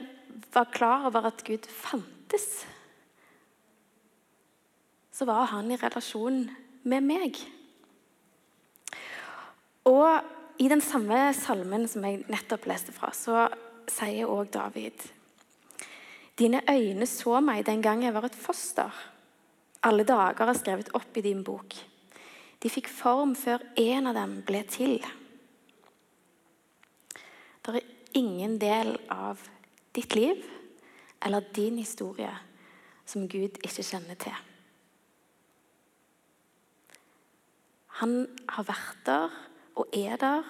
var 0.54 0.70
klar 0.72 1.06
over 1.08 1.26
at 1.26 1.44
Gud 1.44 1.66
fantes, 1.66 2.66
så 5.20 5.26
var 5.28 5.50
han 5.50 5.68
i 5.68 5.76
relasjon 5.76 6.46
med 6.88 7.04
meg. 7.04 7.36
Og 9.84 10.62
i 10.64 10.68
den 10.72 10.80
samme 10.80 11.18
salmen 11.36 11.84
som 11.92 12.06
jeg 12.08 12.22
nettopp 12.32 12.64
leste 12.70 12.94
fra, 12.96 13.10
så 13.12 13.42
sier 13.84 14.32
òg 14.32 14.48
David 14.54 15.04
Dine 16.40 16.62
øyne 16.72 17.04
så 17.04 17.36
meg 17.44 17.66
den 17.68 17.84
gang 17.84 18.00
jeg 18.00 18.16
var 18.16 18.30
et 18.30 18.40
foster. 18.46 18.88
Alle 19.84 20.08
dager 20.08 20.48
er 20.48 20.56
skrevet 20.56 20.94
opp 20.96 21.20
i 21.20 21.26
din 21.28 21.44
bok. 21.44 21.76
De 22.64 22.72
fikk 22.72 22.88
form 22.88 23.36
før 23.36 23.60
en 23.76 24.08
av 24.08 24.16
dem 24.16 24.38
ble 24.48 24.64
til. 24.72 25.02
Det 27.60 27.76
er 27.76 27.90
ingen 28.16 28.56
del 28.56 28.96
av 29.12 29.44
ditt 29.92 30.16
liv 30.16 30.40
eller 31.20 31.52
din 31.52 31.76
historie 31.76 32.32
som 33.04 33.28
Gud 33.28 33.60
ikke 33.60 33.84
kjenner 33.84 34.16
til. 34.16 34.46
Han 38.00 38.24
har 38.48 38.64
vært 38.64 39.04
der 39.06 39.38
og 39.80 39.92
er 39.96 40.16
der 40.20 40.46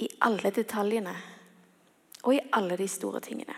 i 0.00 0.08
alle 0.24 0.52
detaljene 0.52 1.16
og 2.24 2.34
i 2.36 2.40
alle 2.56 2.76
de 2.76 2.88
store 2.88 3.22
tingene. 3.24 3.56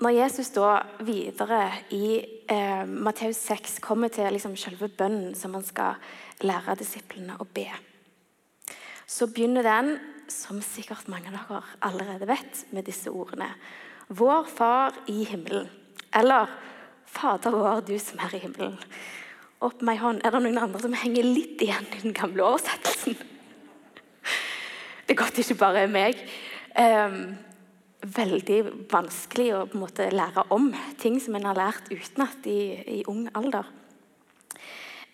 Når 0.00 0.14
Jesus 0.16 0.48
da 0.54 0.78
videre 1.04 1.60
i 1.92 2.20
eh, 2.48 2.86
Matteus 2.88 3.36
6 3.50 3.80
kommer 3.84 4.08
til 4.08 4.32
liksom 4.32 4.54
selve 4.56 4.88
bønnen 4.88 5.34
som 5.36 5.52
han 5.56 5.64
skal 5.64 6.00
lære 6.40 6.78
disiplene 6.80 7.36
å 7.36 7.44
be, 7.44 7.66
så 9.04 9.28
begynner 9.28 9.66
den, 9.66 9.98
som 10.30 10.62
sikkert 10.64 11.08
mange 11.10 11.28
av 11.28 11.36
dere 11.36 11.60
allerede 11.84 12.28
vet, 12.30 12.64
med 12.72 12.86
disse 12.88 13.12
ordene. 13.12 13.50
Vår 14.08 14.48
Far 14.48 14.96
i 15.10 15.24
himmelen. 15.28 15.68
Eller 16.16 16.48
Fader 17.10 17.56
vår, 17.56 17.82
du 17.88 17.96
som 18.00 18.20
er 18.22 18.36
i 18.36 18.42
himmelen. 18.44 18.78
Opp 19.60 19.82
med 19.84 19.98
ei 19.98 20.00
hånd. 20.00 20.22
Er 20.24 20.32
det 20.32 20.40
noen 20.44 20.60
andre 20.62 20.80
som 20.80 20.94
henger 20.96 21.26
litt 21.26 21.60
igjen 21.60 21.88
i 21.98 22.02
den 22.06 22.16
gamle 22.16 22.46
oversettelsen? 22.46 23.18
Det 25.04 25.16
er 25.16 25.18
godt 25.18 25.40
ikke 25.42 25.58
bare 25.60 25.84
er 25.84 25.90
meg. 25.90 26.20
Um, 26.78 27.34
veldig 28.00 28.60
vanskelig 28.88 29.48
å 29.52 29.64
på 29.68 29.76
en 29.76 29.82
måte 29.82 30.06
lære 30.14 30.46
om 30.54 30.70
ting 31.02 31.18
som 31.20 31.36
en 31.36 31.48
har 31.50 31.58
lært 31.58 31.90
utenat 31.90 32.46
i, 32.48 32.60
i 32.78 33.00
ung 33.10 33.26
alder. 33.36 33.66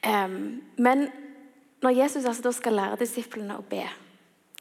Um, 0.07 0.61
men 0.77 1.09
når 1.83 1.97
Jesus 2.03 2.29
altså 2.29 2.53
skal 2.55 2.77
lære 2.79 3.01
disiplene 3.01 3.57
å 3.59 3.67
be, 3.67 3.83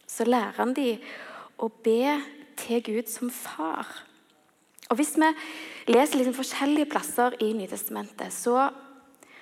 så 0.08 0.26
lærer 0.26 0.58
han 0.58 0.74
dem 0.78 1.04
å 1.62 1.70
be 1.84 2.16
til 2.58 2.82
Gud 2.86 3.12
som 3.12 3.30
far. 3.30 4.05
Og 4.90 5.00
Hvis 5.00 5.16
vi 5.18 5.30
leser 5.90 6.20
liksom 6.20 6.38
forskjellige 6.38 6.90
plasser 6.92 7.36
i 7.42 7.54
Nytestamentet, 7.58 8.34
så, 8.34 8.70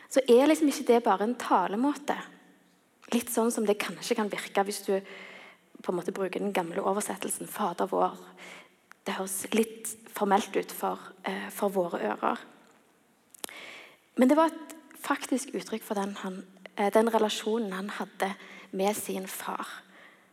så 0.10 0.24
er 0.30 0.48
liksom 0.48 0.72
ikke 0.72 0.88
det 0.88 1.04
bare 1.04 1.28
en 1.28 1.36
talemåte. 1.36 2.16
Litt 3.14 3.30
sånn 3.34 3.52
som 3.52 3.68
det 3.68 3.82
kanskje 3.82 4.16
kan 4.16 4.32
virke 4.32 4.64
hvis 4.64 4.86
du 4.88 4.96
på 5.84 5.92
en 5.92 6.00
måte 6.00 6.16
bruker 6.16 6.40
den 6.40 6.56
gamle 6.56 6.82
oversettelsen 6.82 7.48
'Fader 7.48 7.92
vår'. 7.92 8.18
Det 9.04 9.18
høres 9.18 9.52
litt 9.52 9.92
formelt 10.16 10.56
ut 10.56 10.72
for, 10.72 11.00
eh, 11.26 11.50
for 11.50 11.70
våre 11.70 12.00
ører. 12.00 12.40
Men 14.16 14.30
det 14.30 14.38
var 14.38 14.46
et 14.46 14.76
faktisk 14.96 15.52
uttrykk 15.52 15.84
for 15.84 15.96
den 15.96 16.16
han 16.16 16.44
Eh, 16.76 16.90
den 16.94 17.10
relasjonen 17.14 17.74
han 17.74 17.90
hadde 18.00 18.34
med 18.72 18.96
sin 18.98 19.28
far. 19.28 19.68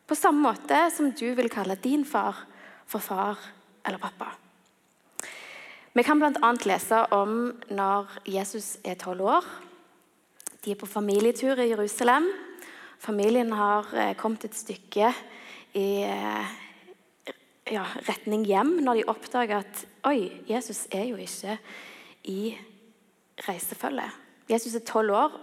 På 0.06 0.16
samme 0.16 0.40
måte 0.48 0.86
som 0.90 1.10
du 1.12 1.34
vil 1.36 1.50
kalle 1.52 1.76
din 1.76 2.04
far 2.04 2.46
for 2.86 2.98
far 2.98 3.38
eller 3.84 3.98
pappa. 3.98 4.32
Vi 5.90 6.02
kan 6.06 6.20
bl.a. 6.22 6.50
lese 6.70 7.00
om 7.10 7.30
når 7.74 8.12
Jesus 8.30 8.76
er 8.86 8.94
tolv 8.94 9.24
år. 9.26 9.46
De 10.62 10.70
er 10.70 10.78
på 10.78 10.86
familietur 10.86 11.58
i 11.58 11.72
Jerusalem. 11.72 12.28
Familien 13.02 13.50
har 13.58 13.88
eh, 13.98 14.12
kommet 14.14 14.44
et 14.46 14.54
stykke 14.54 15.08
i 15.74 15.86
eh, 16.06 16.52
ja, 17.72 17.82
retning 18.06 18.44
hjem 18.46 18.76
når 18.84 19.00
de 19.00 19.08
oppdager 19.10 19.64
at 19.64 19.80
oi, 20.06 20.28
Jesus 20.46 20.84
er 20.94 21.08
jo 21.08 21.18
ikke 21.18 21.56
i 22.30 22.52
reisefølge. 23.48 24.06
Jesus 24.52 24.76
er 24.78 24.86
tolv 24.86 25.16
år, 25.24 25.34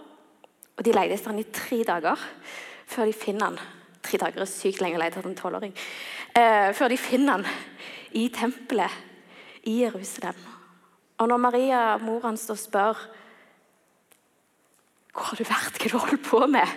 og 0.78 0.84
De 0.86 0.94
leter 0.94 1.12
etter 1.18 1.28
han 1.28 1.42
i 1.42 1.50
tre 1.52 1.82
dager 1.84 2.24
før 2.88 3.04
de 3.04 3.12
finner 3.12 3.50
han. 3.50 3.60
Tre 4.00 4.22
dager 4.24 4.46
er 4.46 4.48
sykt 4.48 4.80
lenge 4.80 4.96
å 4.96 5.04
lete 5.04 5.20
etter 5.20 5.28
en 5.28 5.36
tolvåring. 5.36 5.76
Eh, 6.32 6.72
før 6.72 6.88
de 6.88 6.96
finner 6.96 7.36
han 7.36 7.46
i 8.16 8.30
tempelet 8.32 9.07
i 9.64 9.80
Jerusalem. 9.82 10.38
Og 11.18 11.28
når 11.28 11.40
Maria, 11.42 11.80
mor 11.98 12.22
hans, 12.26 12.46
spør 12.60 12.98
hvor 15.18 15.32
har 15.32 15.38
du 15.40 15.48
vært, 15.48 15.78
hva 15.80 15.90
du 15.90 15.98
holder 15.98 16.20
på 16.22 16.40
med, 16.46 16.74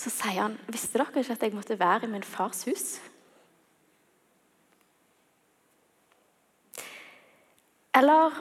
så 0.00 0.12
sier 0.12 0.40
han 0.40 0.54
visste 0.72 0.96
dere 0.96 1.20
ikke 1.20 1.34
at 1.34 1.44
jeg 1.44 1.56
måtte 1.56 1.76
være 1.80 2.06
i 2.06 2.12
min 2.12 2.24
fars 2.24 2.64
hus? 2.68 2.86
Eller 7.96 8.32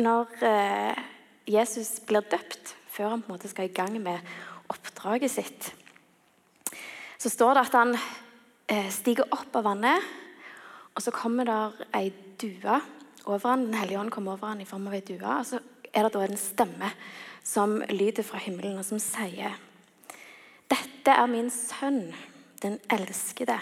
når 0.00 0.32
eh, 0.44 1.02
Jesus 1.48 1.98
blir 2.06 2.24
døpt 2.28 2.74
før 2.92 3.14
han 3.14 3.22
på 3.24 3.30
en 3.30 3.36
måte 3.36 3.48
skal 3.48 3.68
i 3.68 3.74
gang 3.76 3.94
med 4.00 4.20
oppdraget 4.72 5.32
sitt. 5.32 5.70
Så 7.20 7.32
står 7.32 7.56
det 7.56 7.66
at 7.66 7.76
han 7.76 7.94
eh, 7.96 8.88
stiger 8.92 9.28
opp 9.32 9.56
av 9.56 9.68
vannet, 9.68 10.10
og 10.92 11.04
så 11.04 11.12
kommer 11.14 11.48
der 11.48 11.86
ei 11.96 12.10
due 12.40 12.80
over 13.26 13.48
han, 13.48 13.66
Den 13.66 13.74
hellige 13.74 14.00
ånd 14.00 14.10
kommer 14.10 14.32
over 14.32 14.52
han 14.52 14.60
i 14.60 14.68
form 14.68 14.86
av 14.88 14.96
ei 14.96 15.04
due. 15.06 15.22
Og 15.22 15.46
så 15.46 15.60
er 15.92 16.06
det 16.06 16.14
da 16.14 16.24
en 16.24 16.40
stemme 16.40 16.90
som 17.44 17.80
lyder 17.90 18.24
fra 18.26 18.40
himmelen, 18.42 18.78
og 18.78 18.86
som 18.86 19.00
sier 19.02 19.58
Dette 20.72 21.12
er 21.12 21.28
min 21.28 21.50
sønn, 21.52 22.14
den 22.62 22.78
elskede. 22.90 23.58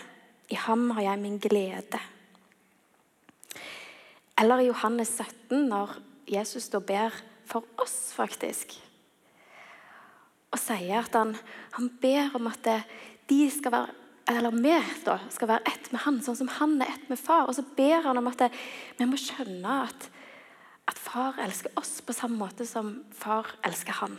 I 0.51 0.59
ham 0.67 0.91
har 0.95 1.09
jeg 1.09 1.23
min 1.23 1.39
glede. 1.43 1.99
Eller 4.39 4.63
i 4.63 4.69
Johannes 4.69 5.11
17, 5.17 5.67
når 5.69 5.97
Jesus 6.31 6.69
da 6.71 6.79
ber 6.79 7.15
for 7.49 7.67
oss, 7.83 8.13
faktisk. 8.15 8.77
Og 10.51 10.59
sier 10.59 11.03
at 11.03 11.17
han, 11.19 11.35
han 11.77 11.91
ber 12.03 12.37
om 12.39 12.47
at 12.51 12.69
de 13.31 13.41
skal 13.51 13.75
være 13.75 14.00
eller 14.37 14.55
vi 14.55 14.75
da, 15.05 15.19
skal 15.33 15.51
være 15.51 15.67
ett 15.71 15.91
med 15.93 16.03
han, 16.05 16.21
sånn 16.23 16.39
som 16.39 16.51
han 16.61 16.77
er 16.83 16.93
ett 16.93 17.09
med 17.11 17.19
far. 17.19 17.49
Og 17.49 17.57
så 17.57 17.65
ber 17.77 18.05
han 18.07 18.21
om 18.21 18.29
at 18.31 18.45
det, 18.45 18.51
vi 18.99 19.09
må 19.09 19.19
skjønne 19.21 19.77
at, 19.87 20.09
at 20.91 20.99
far 20.99 21.41
elsker 21.43 21.75
oss 21.81 21.99
på 22.05 22.15
samme 22.17 22.39
måte 22.39 22.67
som 22.69 22.93
far 23.17 23.51
elsker 23.67 23.99
han. 24.03 24.19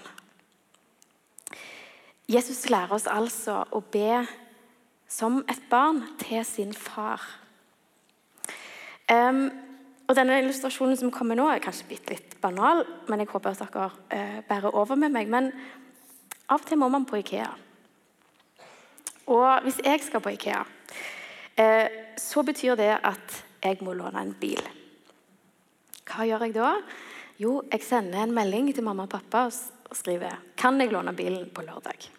Jesus 2.32 2.70
lærer 2.72 2.96
oss 2.96 3.10
altså 3.12 3.64
å 3.76 3.82
be 3.92 4.22
som 5.12 5.42
et 5.52 5.64
barn 5.72 6.04
til 6.22 6.44
sin 6.48 6.72
far. 6.76 7.24
Um, 9.12 9.50
og 10.08 10.16
Denne 10.16 10.38
illustrasjonen 10.40 10.98
som 11.00 11.12
kommer 11.12 11.36
nå, 11.40 11.48
er 11.52 11.64
kanskje 11.64 11.90
bitte 11.90 12.16
litt 12.16 12.38
banal, 12.44 12.86
men 13.08 13.24
jeg 13.24 13.32
håper 13.32 13.52
at 13.52 13.64
dere 13.64 13.90
uh, 13.92 14.40
bærer 14.48 14.76
over 14.76 15.00
med 15.00 15.12
meg. 15.16 15.32
Men 15.32 15.52
av 16.48 16.62
og 16.62 16.68
til 16.68 16.80
må 16.80 16.88
man 16.92 17.08
på 17.08 17.20
Ikea. 17.20 17.52
Og 19.32 19.64
hvis 19.66 19.80
jeg 19.86 20.04
skal 20.04 20.24
på 20.24 20.34
Ikea, 20.36 20.62
uh, 20.62 21.88
så 22.20 22.44
betyr 22.44 22.76
det 22.80 22.92
at 22.98 23.42
jeg 23.64 23.80
må 23.86 23.96
låne 23.96 24.24
en 24.26 24.34
bil. 24.36 24.62
Hva 26.08 26.28
gjør 26.28 26.48
jeg 26.48 26.58
da? 26.58 26.72
Jo, 27.42 27.62
jeg 27.72 27.86
sender 27.86 28.26
en 28.26 28.34
melding 28.36 28.74
til 28.76 28.86
mamma 28.86 29.08
og 29.08 29.14
pappa 29.14 29.48
og 29.48 29.96
skriver 29.98 30.42
kan 30.60 30.80
jeg 30.82 30.92
låne 30.92 31.14
bilen 31.16 31.48
på 31.54 31.64
lørdag. 31.66 32.10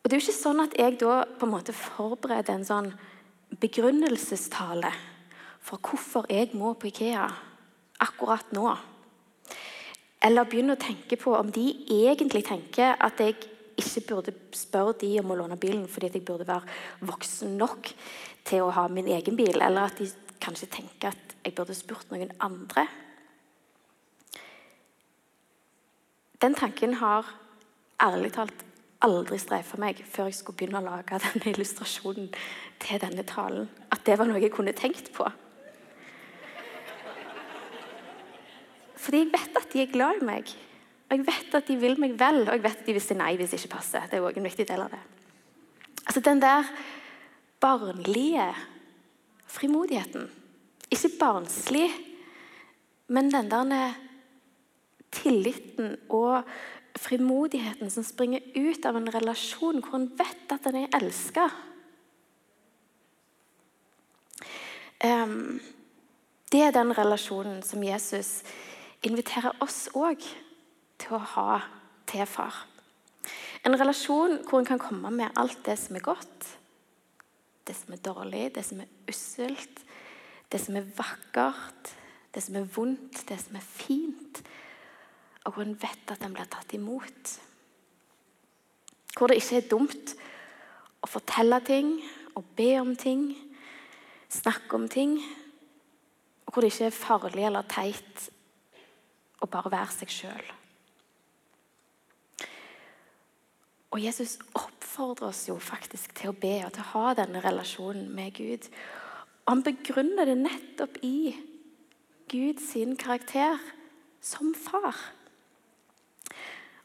Og 0.00 0.08
Det 0.08 0.16
er 0.16 0.20
jo 0.20 0.24
ikke 0.24 0.38
sånn 0.38 0.62
at 0.62 0.76
jeg 0.78 0.96
da 1.02 1.24
på 1.38 1.46
en 1.46 1.52
måte 1.52 1.74
forbereder 1.76 2.56
en 2.56 2.64
sånn 2.66 2.92
begrunnelsestale 3.60 4.92
for 5.60 5.82
hvorfor 5.84 6.30
jeg 6.32 6.54
må 6.56 6.72
på 6.78 6.88
Ikea 6.88 7.26
akkurat 8.00 8.54
nå. 8.56 8.70
Eller 10.24 10.48
begynner 10.48 10.78
å 10.78 10.80
tenke 10.80 11.18
på 11.20 11.34
om 11.36 11.50
de 11.52 11.66
egentlig 11.92 12.46
tenker 12.48 12.96
at 12.96 13.20
jeg 13.20 13.36
ikke 13.80 14.06
burde 14.12 14.34
spørre 14.56 14.96
de 15.00 15.10
om 15.20 15.32
å 15.32 15.38
låne 15.42 15.58
bilen 15.60 15.86
fordi 15.90 16.10
at 16.10 16.18
jeg 16.18 16.26
burde 16.28 16.48
være 16.48 17.08
voksen 17.08 17.56
nok 17.60 17.92
til 18.48 18.64
å 18.64 18.72
ha 18.76 18.86
min 18.88 19.08
egen 19.10 19.36
bil, 19.38 19.60
eller 19.60 19.88
at 19.88 20.00
de 20.00 20.08
kanskje 20.40 20.70
tenker 20.72 21.12
at 21.12 21.36
jeg 21.44 21.56
burde 21.56 21.76
spurt 21.76 22.12
noen 22.12 22.32
andre. 22.40 22.86
Den 26.40 26.56
tanken 26.56 26.96
har 27.02 27.28
ærlig 28.00 28.32
talt 28.32 28.64
aldri 29.04 29.38
streifa 29.40 29.78
meg 29.80 30.00
før 30.08 30.28
jeg 30.28 30.38
skulle 30.38 30.60
begynne 30.60 30.80
å 30.80 30.84
lage 30.84 31.20
denne 31.24 31.52
illustrasjonen 31.54 32.28
til 32.82 33.00
denne 33.02 33.24
talen. 33.28 33.68
At 33.92 34.04
det 34.06 34.18
var 34.20 34.28
noe 34.28 34.40
jeg 34.40 34.52
kunne 34.54 34.76
tenkt 34.76 35.12
på. 35.16 35.28
Fordi 39.00 39.22
jeg 39.22 39.32
vet 39.32 39.56
at 39.56 39.72
de 39.72 39.80
er 39.80 39.92
glad 39.92 40.20
i 40.20 40.26
meg. 40.28 40.52
Og 41.10 41.16
jeg 41.18 41.26
vet 41.26 41.54
at 41.58 41.66
de 41.66 41.76
vil 41.80 41.96
meg 41.98 42.14
vel, 42.18 42.44
og 42.46 42.54
jeg 42.54 42.62
vet 42.62 42.82
at 42.82 42.86
de 42.86 42.94
vil 42.94 43.02
si 43.02 43.16
nei 43.18 43.32
hvis 43.38 43.50
det 43.50 43.58
ikke 43.58 43.74
passer. 43.74 44.04
Det 44.06 44.18
er 44.18 44.26
også 44.26 44.38
en 44.38 44.46
viktig 44.46 44.66
del 44.68 44.84
av 44.84 44.92
det. 44.94 45.00
Altså 46.06 46.20
Den 46.22 46.42
der 46.42 46.68
barnlige 47.60 48.46
frimodigheten. 49.50 50.30
Ikke 50.90 51.10
barnslig, 51.18 51.90
men 53.08 53.30
den 53.30 53.50
der 53.50 53.98
tilliten 55.10 55.96
og 56.08 56.46
frimodigheten 56.98 57.90
som 57.90 58.06
springer 58.06 58.40
ut 58.54 58.86
av 58.86 58.98
en 58.98 59.10
relasjon 59.10 59.82
hvor 59.82 59.98
en 59.98 60.08
vet 60.18 60.54
at 60.54 60.66
en 60.70 60.78
er 60.84 60.94
elska. 61.00 61.48
Um, 65.02 65.58
det 66.52 66.62
er 66.66 66.74
den 66.74 66.94
relasjonen 66.94 67.62
som 67.66 67.82
Jesus 67.82 68.40
inviterer 69.06 69.54
oss 69.64 69.88
òg 69.96 70.22
til 71.00 71.16
å 71.16 71.24
ha 71.34 71.60
til 72.10 72.26
far. 72.28 72.64
En 73.66 73.76
relasjon 73.76 74.38
hvor 74.48 74.60
en 74.60 74.68
kan 74.68 74.80
komme 74.80 75.12
med 75.12 75.36
alt 75.38 75.60
det 75.66 75.76
som 75.78 75.96
er 75.98 76.04
godt, 76.04 76.48
det 77.68 77.76
som 77.76 77.94
er 77.94 78.04
dårlig, 78.04 78.46
det 78.54 78.64
som 78.66 78.80
er 78.82 79.10
usselt, 79.10 79.84
det 80.50 80.60
som 80.62 80.78
er 80.78 80.88
vakkert, 80.96 81.92
det 82.34 82.42
som 82.42 82.56
er 82.58 82.70
vondt, 82.76 83.24
det 83.28 83.38
som 83.42 83.58
er 83.58 83.66
fint 83.66 84.42
og 85.44 85.54
hvor 85.54 85.64
en 85.64 85.78
vet 85.80 86.12
at 86.12 86.24
en 86.24 86.34
blir 86.34 86.48
tatt 86.50 86.74
imot. 86.76 87.34
Hvor 89.16 89.30
det 89.30 89.40
ikke 89.40 89.60
er 89.60 89.70
dumt 89.70 90.14
å 91.00 91.08
fortelle 91.08 91.60
ting 91.64 91.94
og 92.36 92.44
be 92.56 92.74
om 92.80 92.92
ting, 92.98 93.32
snakke 94.30 94.76
om 94.76 94.86
ting. 94.88 95.16
Og 96.46 96.52
hvor 96.52 96.62
det 96.62 96.72
ikke 96.74 96.90
er 96.90 96.96
farlig 96.96 97.46
eller 97.48 97.66
teit 97.70 98.28
å 99.40 99.48
bare 99.50 99.72
være 99.72 99.96
seg 99.96 100.12
sjøl. 100.12 100.50
Og 103.90 103.98
Jesus 103.98 104.36
oppfordrer 104.54 105.32
oss 105.32 105.46
jo 105.48 105.56
faktisk 105.58 106.14
til 106.18 106.30
å 106.30 106.38
be 106.38 106.60
og 106.62 106.74
til 106.74 106.84
å 106.84 106.90
ha 106.92 107.14
denne 107.18 107.42
relasjonen 107.42 108.06
med 108.14 108.36
Gud. 108.38 108.68
Og 109.42 109.54
han 109.56 109.64
begrunner 109.66 110.30
det 110.30 110.36
nettopp 110.38 111.00
i 111.06 111.32
Guds 112.30 112.70
karakter 113.00 113.58
som 114.22 114.52
far. 114.54 114.94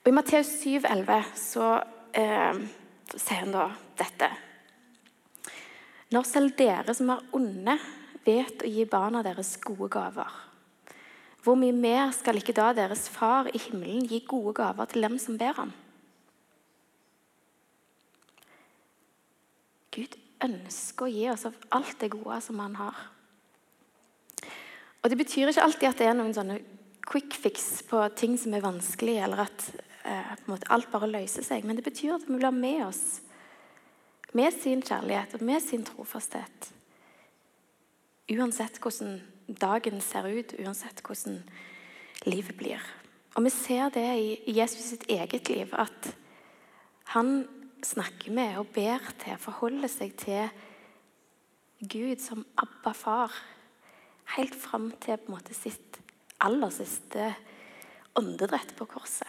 Og 0.02 0.10
I 0.10 0.16
Matteus 0.16 0.50
7,11 0.64 1.30
så 1.38 1.68
eh, 2.18 2.58
sier 3.14 3.44
han 3.44 3.54
da 3.54 3.68
dette. 4.00 4.32
Når 6.14 6.28
selv 6.30 6.58
dere 6.58 6.94
som 6.98 7.14
er 7.14 7.24
onde, 7.38 7.78
vet 8.26 8.66
å 8.66 8.70
gi 8.70 8.86
barna 8.90 9.22
deres 9.26 9.56
gode 9.62 9.92
gaver, 9.94 10.42
hvor 11.46 11.58
mye 11.62 11.74
mer 11.78 12.10
skal 12.18 12.40
ikke 12.40 12.56
da 12.58 12.72
deres 12.74 13.06
far 13.14 13.52
i 13.54 13.62
himmelen 13.62 14.08
gi 14.10 14.24
gode 14.26 14.56
gaver 14.58 14.90
til 14.90 15.06
dem 15.06 15.20
som 15.22 15.38
ber 15.38 15.54
ham? 15.60 15.74
Gud 19.94 20.18
ønsker 20.44 21.06
å 21.08 21.12
gi 21.12 21.28
oss 21.32 21.46
av 21.48 21.58
alt 21.76 22.00
det 22.02 22.12
gode 22.14 22.40
som 22.44 22.60
han 22.60 22.76
har. 22.80 22.96
Og 25.04 25.10
Det 25.10 25.18
betyr 25.18 25.52
ikke 25.52 25.64
alltid 25.64 25.90
at 25.90 26.00
det 26.02 26.08
er 26.10 26.18
noen 26.18 26.34
sånne 26.34 26.60
quick 27.06 27.36
fix 27.38 27.84
på 27.86 28.00
ting 28.18 28.40
som 28.42 28.56
er 28.58 28.66
vanskelig, 28.66 29.20
eller 29.22 29.44
at 29.46 29.68
eh, 30.04 30.32
alt 30.74 30.90
bare 30.92 31.12
løser 31.12 31.46
seg. 31.46 31.66
Men 31.66 31.78
det 31.78 31.86
betyr 31.86 32.16
at 32.16 32.26
vi 32.26 32.40
blir 32.40 32.56
med 32.56 32.88
oss 32.88 33.04
med 34.36 34.52
sin 34.54 34.82
kjærlighet 34.84 35.38
og 35.38 35.46
med 35.46 35.62
sin 35.64 35.86
trofasthet. 35.86 36.72
Uansett 38.34 38.82
hvordan 38.82 39.20
dagen 39.48 40.02
ser 40.02 40.26
ut, 40.28 40.56
uansett 40.60 41.04
hvordan 41.06 41.44
livet 42.26 42.58
blir. 42.58 42.82
Og 43.36 43.44
Vi 43.44 43.52
ser 43.54 43.90
det 43.94 44.08
i 44.18 44.58
Jesus 44.58 44.90
sitt 44.90 45.06
eget 45.12 45.50
liv, 45.50 45.70
at 45.72 46.16
han 47.14 47.48
snakker 47.86 48.34
med 48.34 48.58
og 48.60 48.72
ber 48.74 49.04
til, 49.22 49.38
forholder 49.42 49.92
seg 49.92 50.16
til 50.20 50.50
Gud 51.86 52.22
som 52.24 52.46
Abba 52.58 52.94
far, 52.96 53.34
helt 54.36 54.56
fram 54.58 54.90
til 55.04 55.20
på 55.22 55.30
en 55.30 55.38
måte 55.38 55.54
sitt 55.54 56.00
aller 56.44 56.72
siste 56.74 57.34
åndedrett 58.18 58.74
på 58.78 58.88
korset. 58.90 59.28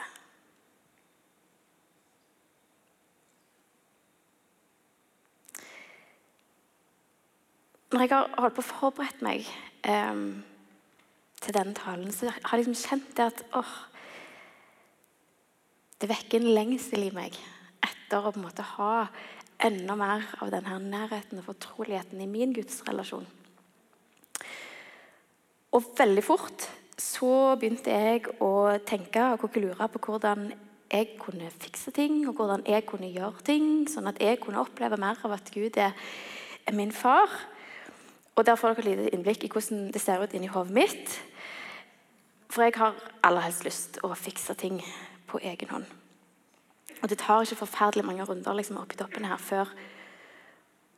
Når 7.92 8.02
jeg 8.02 8.12
har 8.12 8.32
holdt 8.40 8.56
på 8.56 8.64
å 8.64 8.68
forberede 8.68 9.24
meg 9.24 9.46
eh, 9.86 10.22
til 11.40 11.54
denne 11.54 11.76
talen, 11.76 12.10
så 12.12 12.32
har 12.32 12.56
jeg 12.56 12.66
liksom 12.66 12.80
kjent 12.80 13.12
det 13.18 13.28
at 13.32 13.44
åh, 13.56 13.76
Det 15.96 16.10
vekker 16.10 16.42
en 16.42 16.52
lengsel 16.52 17.06
i 17.06 17.14
meg 17.14 17.38
etter 18.06 18.22
å 18.22 18.30
på 18.30 18.38
en 18.38 18.46
måte 18.46 18.62
ha 18.76 19.08
enda 19.66 19.96
mer 19.98 20.22
av 20.44 20.52
denne 20.52 20.78
nærheten 20.78 21.40
og 21.40 21.48
fortroligheten 21.48 22.20
i 22.22 22.28
min 22.30 22.52
gudsrelasjon. 22.54 23.26
Og 25.74 25.88
veldig 25.98 26.22
fort 26.24 26.68
så 27.00 27.56
begynte 27.58 27.90
jeg 27.90 28.30
å 28.40 28.78
tenke 28.86 29.24
og 29.32 29.42
kokkelure 29.42 29.88
på 29.90 30.04
hvordan 30.06 30.46
jeg 30.86 31.16
kunne 31.18 31.50
fikse 31.50 31.90
ting, 31.90 32.22
og 32.28 32.38
hvordan 32.38 32.62
jeg 32.68 32.86
kunne 32.86 33.10
gjøre 33.10 33.42
ting, 33.44 33.66
sånn 33.90 34.06
at 34.06 34.22
jeg 34.22 34.38
kunne 34.40 34.62
oppleve 34.62 35.00
mer 35.02 35.18
av 35.26 35.34
at 35.34 35.50
Gud 35.50 35.76
er 35.82 35.92
min 36.72 36.94
far. 36.94 37.26
Og 38.36 38.46
Der 38.46 38.56
får 38.56 38.76
dere 38.76 38.78
et 38.78 38.86
lite 38.86 39.14
innblikk 39.16 39.44
i 39.44 39.50
hvordan 39.50 39.90
det 39.90 40.00
ser 40.00 40.22
ut 40.22 40.34
inni 40.36 40.46
hodet 40.52 40.76
mitt. 40.76 41.20
For 42.52 42.62
jeg 42.62 42.78
har 42.78 42.94
aller 43.24 43.48
helst 43.48 43.64
lyst 43.64 43.98
å 44.04 44.14
fikse 44.14 44.54
ting 44.54 44.78
på 45.26 45.42
egen 45.42 45.72
hånd. 45.72 46.05
Og 47.02 47.10
det 47.10 47.18
tar 47.20 47.44
ikke 47.44 47.60
forferdelig 47.60 48.04
mange 48.06 48.24
runder 48.24 48.56
liksom, 48.56 48.80
oppi 48.80 48.96
toppen 48.96 49.28
her 49.28 49.40
før 49.40 49.70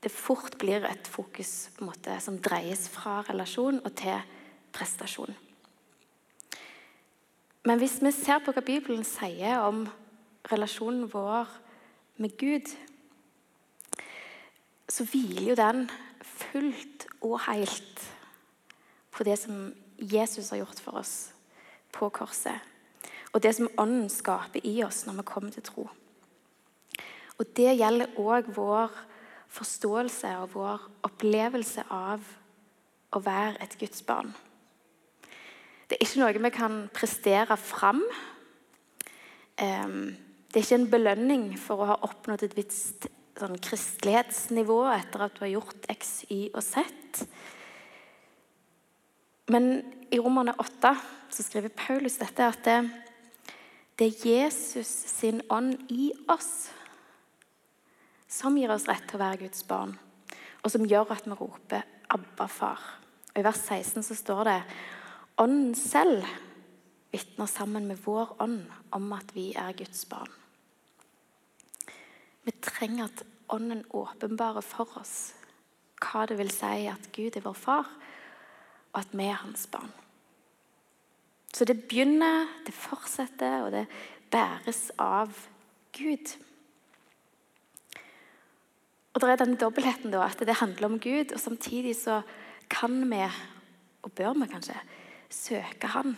det 0.03 0.13
fort 0.15 0.55
blir 0.61 0.85
et 0.87 1.09
fokus 1.11 1.71
måte, 1.83 2.21
som 2.23 2.39
dreies 2.39 2.87
fra 2.93 3.21
relasjon 3.27 3.81
og 3.83 3.95
til 3.99 4.21
prestasjon. 4.73 5.35
Men 7.67 7.81
hvis 7.83 7.99
vi 8.01 8.13
ser 8.15 8.39
på 8.45 8.55
hva 8.55 8.63
Bibelen 8.65 9.03
sier 9.05 9.59
om 9.67 9.83
relasjonen 10.53 11.09
vår 11.11 11.51
med 12.23 12.37
Gud, 12.39 12.71
så 14.89 15.05
hviler 15.05 15.51
jo 15.51 15.59
den 15.59 15.83
fullt 16.23 17.09
og 17.21 17.41
helt 17.49 18.07
på 19.13 19.27
det 19.27 19.37
som 19.43 19.69
Jesus 19.99 20.53
har 20.55 20.63
gjort 20.63 20.81
for 20.81 21.03
oss 21.03 21.15
på 21.93 22.09
korset. 22.15 22.57
Og 23.33 23.43
det 23.45 23.55
som 23.57 23.71
Ånden 23.79 24.09
skaper 24.13 24.65
i 24.65 24.79
oss 24.87 25.05
når 25.07 25.21
vi 25.21 25.29
kommer 25.29 25.55
til 25.55 25.67
tro. 25.67 25.87
Og 27.39 27.47
det 27.57 27.77
gjelder 27.79 28.17
òg 28.19 28.51
vår 28.57 28.95
forståelse 29.53 30.35
og 30.43 30.55
vår 30.57 30.87
opplevelse 31.09 31.85
av 31.95 32.25
å 33.15 33.21
være 33.25 33.61
et 33.65 33.77
Guds 33.81 34.03
barn. 34.05 34.33
Det 35.89 35.97
er 35.97 36.05
ikke 36.05 36.21
noe 36.21 36.43
vi 36.45 36.53
kan 36.53 36.81
prestere 36.93 37.57
fram. 37.57 38.03
Det 39.57 40.57
er 40.59 40.65
ikke 40.65 40.81
en 40.83 40.91
belønning 40.93 41.47
for 41.61 41.81
å 41.81 41.93
ha 41.93 42.01
oppnådd 42.09 42.45
et 42.45 42.57
visst 42.59 43.09
sånn, 43.39 43.57
kristelighetsnivå 43.63 44.81
etter 44.93 45.25
at 45.25 45.37
du 45.37 45.45
har 45.47 45.55
gjort 45.55 45.89
X, 45.95 46.25
Y 46.29 46.49
og 46.53 46.65
Z. 46.65 47.23
Men 49.49 49.71
i 50.13 50.19
Romerne 50.21 50.53
8 50.61 50.93
så 51.33 51.45
skriver 51.45 51.73
Paulus 51.73 52.19
dette 52.21 52.45
at 52.45 52.61
det, 52.67 52.79
det 53.99 54.07
er 54.07 54.27
Jesus 54.31 54.87
sin 54.87 55.41
ånd 55.51 55.91
i 55.91 56.13
oss 56.31 56.71
som 58.29 58.59
gir 58.59 58.71
oss 58.71 58.87
rett 58.87 59.07
til 59.09 59.19
å 59.19 59.25
være 59.25 59.41
Guds 59.43 59.65
barn, 59.67 59.97
og 60.63 60.71
som 60.71 60.87
gjør 60.87 61.15
at 61.15 61.27
vi 61.27 61.35
roper 61.35 61.83
'Abba, 62.09 62.47
far'. 62.47 62.85
Og 63.35 63.41
I 63.41 63.45
vers 63.45 63.59
16 63.59 64.03
så 64.03 64.15
står 64.15 64.45
det 64.45 64.63
Ånden 65.39 65.75
selv 65.75 66.25
vitner 67.13 67.47
sammen 67.47 67.87
med 67.87 67.97
vår 68.05 68.37
ånd 68.41 68.67
om 68.93 69.13
at 69.13 69.35
vi 69.35 69.53
er 69.55 69.73
Guds 69.73 70.05
barn. 70.05 70.31
Vi 72.45 72.53
trenger 72.63 73.05
at 73.05 73.23
Ånden 73.49 73.85
åpenbarer 73.91 74.61
for 74.61 74.99
oss 75.01 75.35
hva 75.99 76.27
det 76.27 76.39
vil 76.39 76.51
si 76.51 76.87
at 76.87 77.09
Gud 77.13 77.37
er 77.37 77.41
vår 77.41 77.55
far, 77.55 77.89
og 78.93 79.01
at 79.01 79.09
vi 79.13 79.25
er 79.25 79.41
hans 79.43 79.67
barn. 79.67 79.93
Så 81.59 81.67
det 81.67 81.81
begynner, 81.91 82.47
det 82.67 82.75
fortsetter, 82.75 83.65
og 83.67 83.73
det 83.75 83.89
bæres 84.31 84.93
av 85.03 85.33
Gud. 85.97 86.37
Og 89.11 89.25
det 89.25 89.31
er 89.33 89.41
denne 89.41 89.59
dobbeltheten 89.59 90.13
da, 90.15 90.29
at 90.29 90.39
det 90.47 90.61
handler 90.61 90.87
om 90.87 91.01
Gud, 91.03 91.33
og 91.35 91.41
samtidig 91.43 91.97
så 91.99 92.21
kan 92.71 92.95
vi, 93.11 93.25
og 94.07 94.13
bør 94.15 94.37
vi 94.39 94.47
kanskje, 94.53 94.77
søke 95.35 95.91
Han 95.97 96.15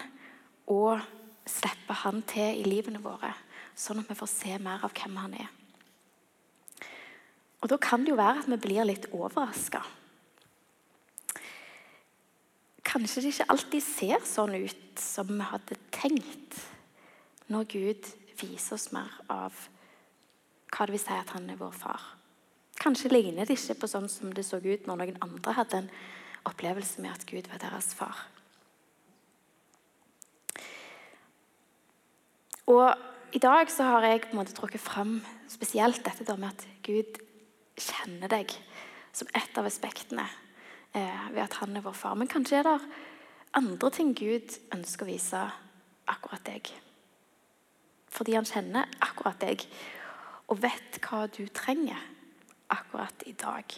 og 0.68 1.00
slippe 1.48 1.96
Han 2.02 2.20
til 2.28 2.60
i 2.60 2.68
livene 2.68 3.00
våre, 3.00 3.32
sånn 3.72 4.02
at 4.02 4.12
vi 4.12 4.18
får 4.20 4.30
se 4.34 4.58
mer 4.60 4.84
av 4.84 4.92
hvem 4.92 5.16
Han 5.22 5.38
er. 5.40 5.48
Og 7.64 7.72
Da 7.72 7.80
kan 7.80 8.04
det 8.04 8.12
jo 8.12 8.20
være 8.20 8.44
at 8.44 8.52
vi 8.52 8.60
blir 8.60 8.84
litt 8.84 9.08
overraska. 9.08 9.80
Kanskje 12.90 13.22
det 13.22 13.30
ikke 13.30 13.50
alltid 13.54 13.82
ser 13.86 14.22
sånn 14.26 14.56
ut 14.64 14.98
som 14.98 15.28
vi 15.30 15.44
hadde 15.46 15.76
tenkt, 15.94 16.56
når 17.46 17.68
Gud 17.70 18.08
viser 18.40 18.74
oss 18.74 18.88
mer 18.94 19.12
av 19.30 19.54
hva 20.70 20.86
det 20.88 20.96
vil 20.96 21.02
si 21.02 21.14
at 21.14 21.30
han 21.36 21.46
er 21.52 21.60
vår 21.60 21.76
far. 21.76 22.02
Kanskje 22.80 23.12
ligner 23.12 23.46
det 23.46 23.58
ikke 23.58 23.78
på 23.82 23.90
sånn 23.90 24.08
som 24.10 24.32
det 24.34 24.42
så 24.46 24.58
ut 24.58 24.88
når 24.88 25.02
noen 25.02 25.22
andre 25.22 25.54
hadde 25.54 25.82
en 25.84 25.90
opplevelse 26.50 27.02
med 27.04 27.12
at 27.12 27.26
Gud 27.30 27.46
var 27.52 27.62
deres 27.62 27.92
far. 27.94 28.26
Og 32.70 32.86
I 33.36 33.42
dag 33.42 33.70
så 33.70 33.86
har 33.86 34.06
jeg 34.08 34.24
på 34.24 34.34
en 34.34 34.40
måte 34.40 34.56
trukket 34.56 34.82
fram 34.82 35.18
spesielt 35.50 36.02
dette 36.06 36.38
med 36.38 36.50
at 36.50 36.66
Gud 36.86 37.22
kjenner 37.78 38.30
deg 38.30 38.50
som 39.14 39.30
et 39.34 39.58
av 39.58 39.66
aspektene 39.68 40.26
eh, 40.94 41.26
ved 41.32 41.42
at 41.44 41.58
han 41.62 41.76
er 41.76 41.84
vår 41.84 41.96
far. 41.96 42.14
Men 42.18 42.30
kanskje 42.30 42.60
er 42.60 42.68
det 42.68 42.78
andre 43.58 43.90
ting 43.94 44.14
Gud 44.16 44.56
ønsker 44.74 45.06
å 45.06 45.10
vise 45.10 45.42
akkurat 46.10 46.44
deg. 46.46 46.70
Fordi 48.10 48.34
han 48.34 48.48
kjenner 48.48 48.90
akkurat 49.02 49.38
deg 49.42 49.64
og 50.50 50.58
vet 50.64 50.98
hva 51.04 51.26
du 51.30 51.44
trenger 51.54 52.00
akkurat 52.70 53.22
i 53.26 53.34
dag. 53.38 53.76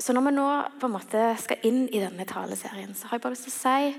Så 0.00 0.14
når 0.16 0.24
vi 0.26 0.32
nå 0.32 0.46
på 0.80 0.88
en 0.88 0.94
måte 0.94 1.24
skal 1.42 1.66
inn 1.68 1.82
i 1.90 2.00
denne 2.00 2.24
taleserien, 2.24 2.94
så 2.96 3.10
har 3.10 3.18
jeg 3.18 3.24
bare 3.26 3.34
lyst 3.34 3.48
til 3.50 3.52
å 3.52 3.60
si 3.60 3.90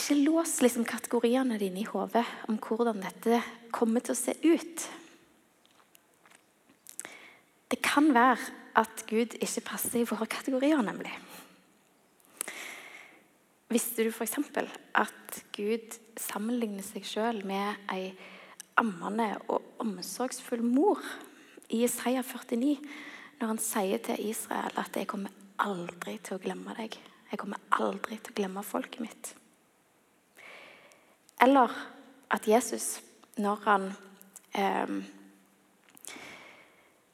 Ikke 0.00 0.16
lås 0.24 0.56
liksom 0.64 0.86
kategoriene 0.88 1.58
dine 1.60 1.82
i 1.82 1.86
hodet 1.86 2.24
om 2.48 2.58
hvordan 2.58 3.02
dette 3.02 3.42
kommer 3.74 4.02
til 4.02 4.14
å 4.14 4.18
se 4.18 4.34
ut. 4.42 4.86
Det 7.70 7.78
kan 7.82 8.14
være 8.14 8.38
at 8.80 9.04
Gud 9.06 9.36
ikke 9.38 9.62
passer 9.66 10.00
i 10.00 10.08
våre 10.08 10.26
kategorier, 10.26 10.82
nemlig. 10.82 11.12
Visste 13.70 14.02
du 14.02 14.10
f.eks. 14.10 14.38
at 14.98 15.40
Gud 15.54 15.98
sammenligner 16.18 16.82
seg 16.82 17.06
sjøl 17.06 17.44
med 17.46 17.92
ei 17.94 18.10
ammende 18.80 19.36
og 19.46 19.62
omsorgsfull 19.82 20.64
mor 20.66 20.98
i 21.70 21.84
Isaiah 21.84 22.24
49 22.26 22.78
når 23.40 23.52
han 23.52 23.62
sier 23.62 24.02
til 24.02 24.30
Israel 24.30 24.74
at 24.76 24.96
'jeg 24.96 25.06
kommer 25.06 25.30
aldri 25.58 26.18
til 26.18 26.36
å 26.36 26.42
glemme 26.42 26.74
deg'. 26.74 26.98
'Jeg 27.30 27.38
kommer 27.38 27.60
aldri 27.70 28.18
til 28.18 28.32
å 28.32 28.36
glemme 28.36 28.62
folket 28.62 29.00
mitt'. 29.00 29.34
Eller 31.40 31.70
at 32.30 32.48
Jesus, 32.48 33.00
når 33.36 33.56
han 33.64 33.92
eh, 34.54 35.04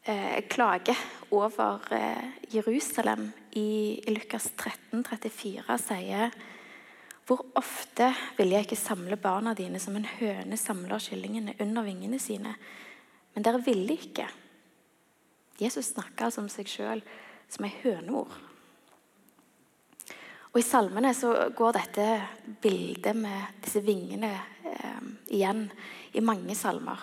eh, 0.06 0.40
klager 0.48 0.98
over 1.30 1.80
eh, 1.90 2.24
Jerusalem 2.48 3.30
i, 3.50 4.00
Lukas 4.06 4.50
13, 4.56 5.04
34, 5.04 5.78
sier 5.82 6.36
hvor 7.26 7.42
ofte 7.58 8.12
vil 8.36 8.52
jeg 8.54 8.68
ikke 8.68 8.78
samle 8.78 9.16
barna 9.18 9.50
dine 9.58 9.80
som 9.82 9.96
en 9.98 10.06
høne 10.06 10.54
samler 10.60 11.02
kyllingene 11.02 11.56
under 11.58 11.82
vingene 11.82 12.20
sine? 12.22 12.52
Men 13.34 13.42
dere 13.42 13.58
ville 13.66 13.96
ikke. 13.98 14.28
Jesus 15.58 15.90
snakka 15.90 16.28
altså 16.28 16.44
om 16.44 16.50
seg 16.52 16.70
sjøl 16.70 17.02
som 17.50 17.66
ei 17.66 17.72
hønemor. 17.82 18.30
Og 20.52 20.60
I 20.62 20.64
salmene 20.64 21.10
så 21.18 21.32
går 21.56 21.74
dette 21.76 22.06
bildet 22.62 23.18
med 23.18 23.58
disse 23.64 23.82
vingene 23.84 24.30
eh, 24.70 25.02
igjen 25.34 25.66
i 26.14 26.22
mange 26.24 26.54
salmer. 26.56 27.02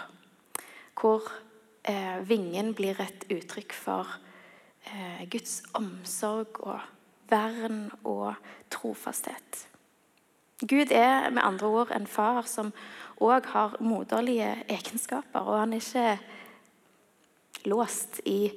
Hvor 0.96 1.28
eh, 1.84 2.20
vingen 2.28 2.74
blir 2.74 3.00
et 3.02 3.26
uttrykk 3.32 3.76
for 3.76 4.10
eh, 4.88 5.24
Guds 5.32 5.62
omsorg 5.78 6.60
og 6.64 6.80
vern 7.30 7.88
og 8.04 8.34
trofasthet. 8.74 9.68
Gud 10.64 10.92
er 10.96 11.30
med 11.30 11.44
andre 11.44 11.68
ord 11.68 11.92
en 11.92 12.08
far 12.08 12.46
som 12.48 12.72
òg 13.24 13.50
har 13.52 13.76
moderlige 13.84 14.54
egenskaper. 14.72 15.42
Og 15.44 15.60
han 15.60 15.74
er 15.74 15.82
ikke 15.84 16.20
låst 17.68 18.22
i 18.26 18.52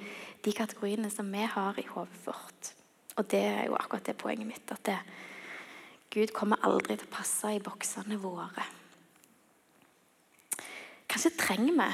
de 0.44 0.52
kategoriene 0.54 1.10
som 1.10 1.30
vi 1.32 1.42
har 1.50 1.78
i 1.78 1.86
hodet 1.88 2.20
vårt. 2.26 2.72
Og 3.16 3.30
det 3.30 3.42
er 3.42 3.64
jo 3.66 3.78
akkurat 3.78 4.06
det 4.06 4.16
poenget 4.20 4.46
mitt. 4.46 4.70
At 4.70 4.84
det, 4.86 4.98
Gud 6.12 6.34
kommer 6.36 6.62
aldri 6.62 6.96
til 6.96 7.08
å 7.08 7.16
passe 7.16 7.54
i 7.56 7.62
boksene 7.62 8.20
våre. 8.22 8.66
Kanskje 11.10 11.34
trenger 11.38 11.74
vi 11.80 11.90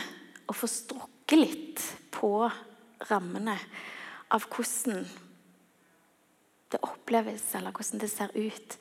å 0.51 0.57
få 0.57 0.69
strukket 0.69 1.22
litt 1.39 1.83
på 2.15 2.51
rammene 3.11 3.57
av 4.33 4.47
hvordan 4.49 5.05
det 6.73 6.81
oppleves, 6.87 7.45
eller 7.59 7.75
hvordan 7.75 8.01
det 8.01 8.11
ser 8.11 8.33
ut 8.37 8.77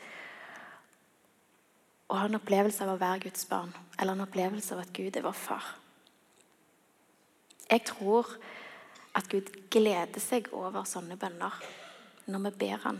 å 2.11 2.19
ha 2.19 2.27
en 2.27 2.39
opplevelse 2.39 2.83
av 2.83 2.93
å 2.93 2.99
være 2.99 3.25
Guds 3.27 3.47
barn, 3.47 3.71
eller 3.97 4.15
en 4.15 4.25
opplevelse 4.25 4.75
av 4.75 4.83
at 4.83 4.93
Gud 4.95 5.15
er 5.15 5.25
vår 5.25 5.37
far. 5.37 5.67
Jeg 7.71 7.85
tror 7.87 8.27
at 9.15 9.27
Gud 9.31 9.47
gleder 9.71 10.23
seg 10.23 10.49
over 10.55 10.87
sånne 10.87 11.17
bønner 11.19 11.55
når 12.31 12.45
vi 12.45 12.51
ber 12.65 12.83
Han 12.85 12.99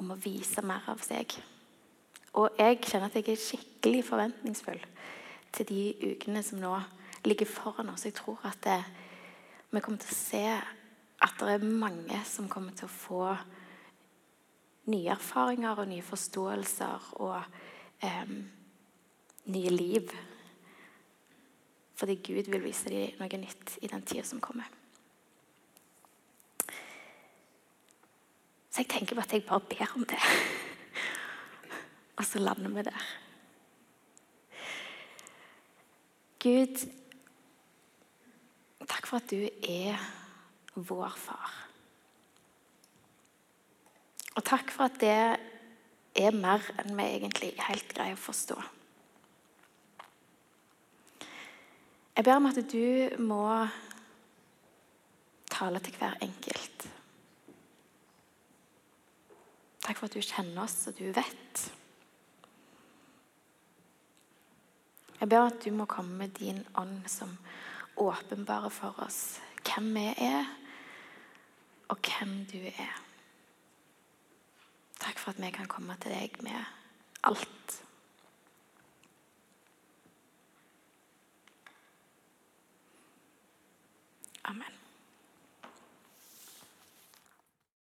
om 0.00 0.12
å 0.12 0.18
vise 0.20 0.64
mer 0.64 0.84
av 0.92 1.00
seg. 1.04 1.32
Og 2.36 2.56
jeg 2.60 2.82
kjenner 2.84 3.08
at 3.08 3.16
jeg 3.16 3.32
er 3.32 3.40
skikkelig 3.40 4.02
forventningsfull 4.04 4.82
til 5.56 5.68
de 5.70 5.84
ukene 6.12 6.42
som 6.44 6.60
nå 6.60 6.74
ligger 7.26 7.48
foran 7.50 7.90
oss. 7.92 8.06
Jeg 8.06 8.16
tror 8.16 8.40
at 8.46 8.58
det, 8.64 8.80
vi 9.70 9.82
kommer 9.82 10.00
til 10.02 10.14
å 10.14 10.18
se 10.18 10.44
at 11.26 11.38
det 11.40 11.54
er 11.56 11.70
mange 11.84 12.18
som 12.28 12.48
kommer 12.48 12.76
til 12.76 12.86
å 12.88 12.92
få 12.92 13.22
nye 14.92 15.10
erfaringer 15.16 15.82
og 15.82 15.90
nye 15.90 16.04
forståelser. 16.06 17.10
og 17.20 17.42
eh, 18.04 18.28
nye 19.46 19.70
liv. 19.70 20.10
Fordi 21.94 22.14
Gud 22.14 22.50
vil 22.50 22.64
vise 22.64 22.90
dem 22.90 23.20
noe 23.20 23.40
nytt 23.40 23.78
i 23.82 23.90
den 23.90 24.02
tida 24.04 24.24
som 24.26 24.42
kommer. 24.42 24.68
Så 28.70 28.82
jeg 28.82 28.90
tenker 28.92 29.16
på 29.16 29.24
at 29.24 29.32
jeg 29.32 29.46
bare 29.46 29.64
ber 29.70 29.94
om 29.96 30.04
det. 30.04 30.20
Og 32.18 32.24
så 32.24 32.40
lander 32.42 32.74
vi 32.74 32.84
der. 32.84 33.06
Gud, 36.42 36.82
takk 38.86 39.08
for 39.08 39.20
at 39.20 39.30
du 39.30 39.42
er 39.68 40.00
vår 40.74 41.14
far. 41.16 41.52
Og 44.36 44.44
takk 44.44 44.70
for 44.72 44.90
at 44.90 44.98
det 45.00 45.16
er 46.16 46.36
mer 46.36 46.64
enn 46.80 46.96
vi 46.96 47.06
egentlig 47.16 47.52
helt 47.68 47.92
greier 47.96 48.16
å 48.16 48.20
forstå. 48.20 48.56
Jeg 52.16 52.24
ber 52.24 52.38
om 52.38 52.48
at 52.48 52.60
du 52.72 53.16
må 53.20 53.42
tale 55.52 55.80
til 55.84 55.96
hver 56.00 56.16
enkelt. 56.24 56.86
Takk 59.84 59.98
for 59.98 60.08
at 60.08 60.16
du 60.16 60.24
kjenner 60.24 60.64
oss, 60.64 60.78
og 60.88 60.96
du 60.98 61.04
vet. 61.14 61.66
Jeg 65.20 65.28
ber 65.32 65.46
at 65.46 65.60
du 65.64 65.70
må 65.76 65.86
komme 65.88 66.16
med 66.24 66.34
din 66.40 66.64
ånd 66.76 67.04
som 67.08 67.36
åpenbarer 67.96 68.72
for 68.72 68.98
oss 69.04 69.40
hvem 69.66 69.90
vi 69.96 70.06
er, 70.22 70.46
og 71.90 71.98
hvem 72.02 72.38
du 72.50 72.58
er. 72.70 72.94
Takk 75.00 75.18
for 75.20 75.34
at 75.34 75.42
vi 75.42 75.50
kan 75.54 75.68
komme 75.70 75.96
til 76.00 76.14
deg 76.14 76.38
med 76.46 76.60
alt 77.26 77.55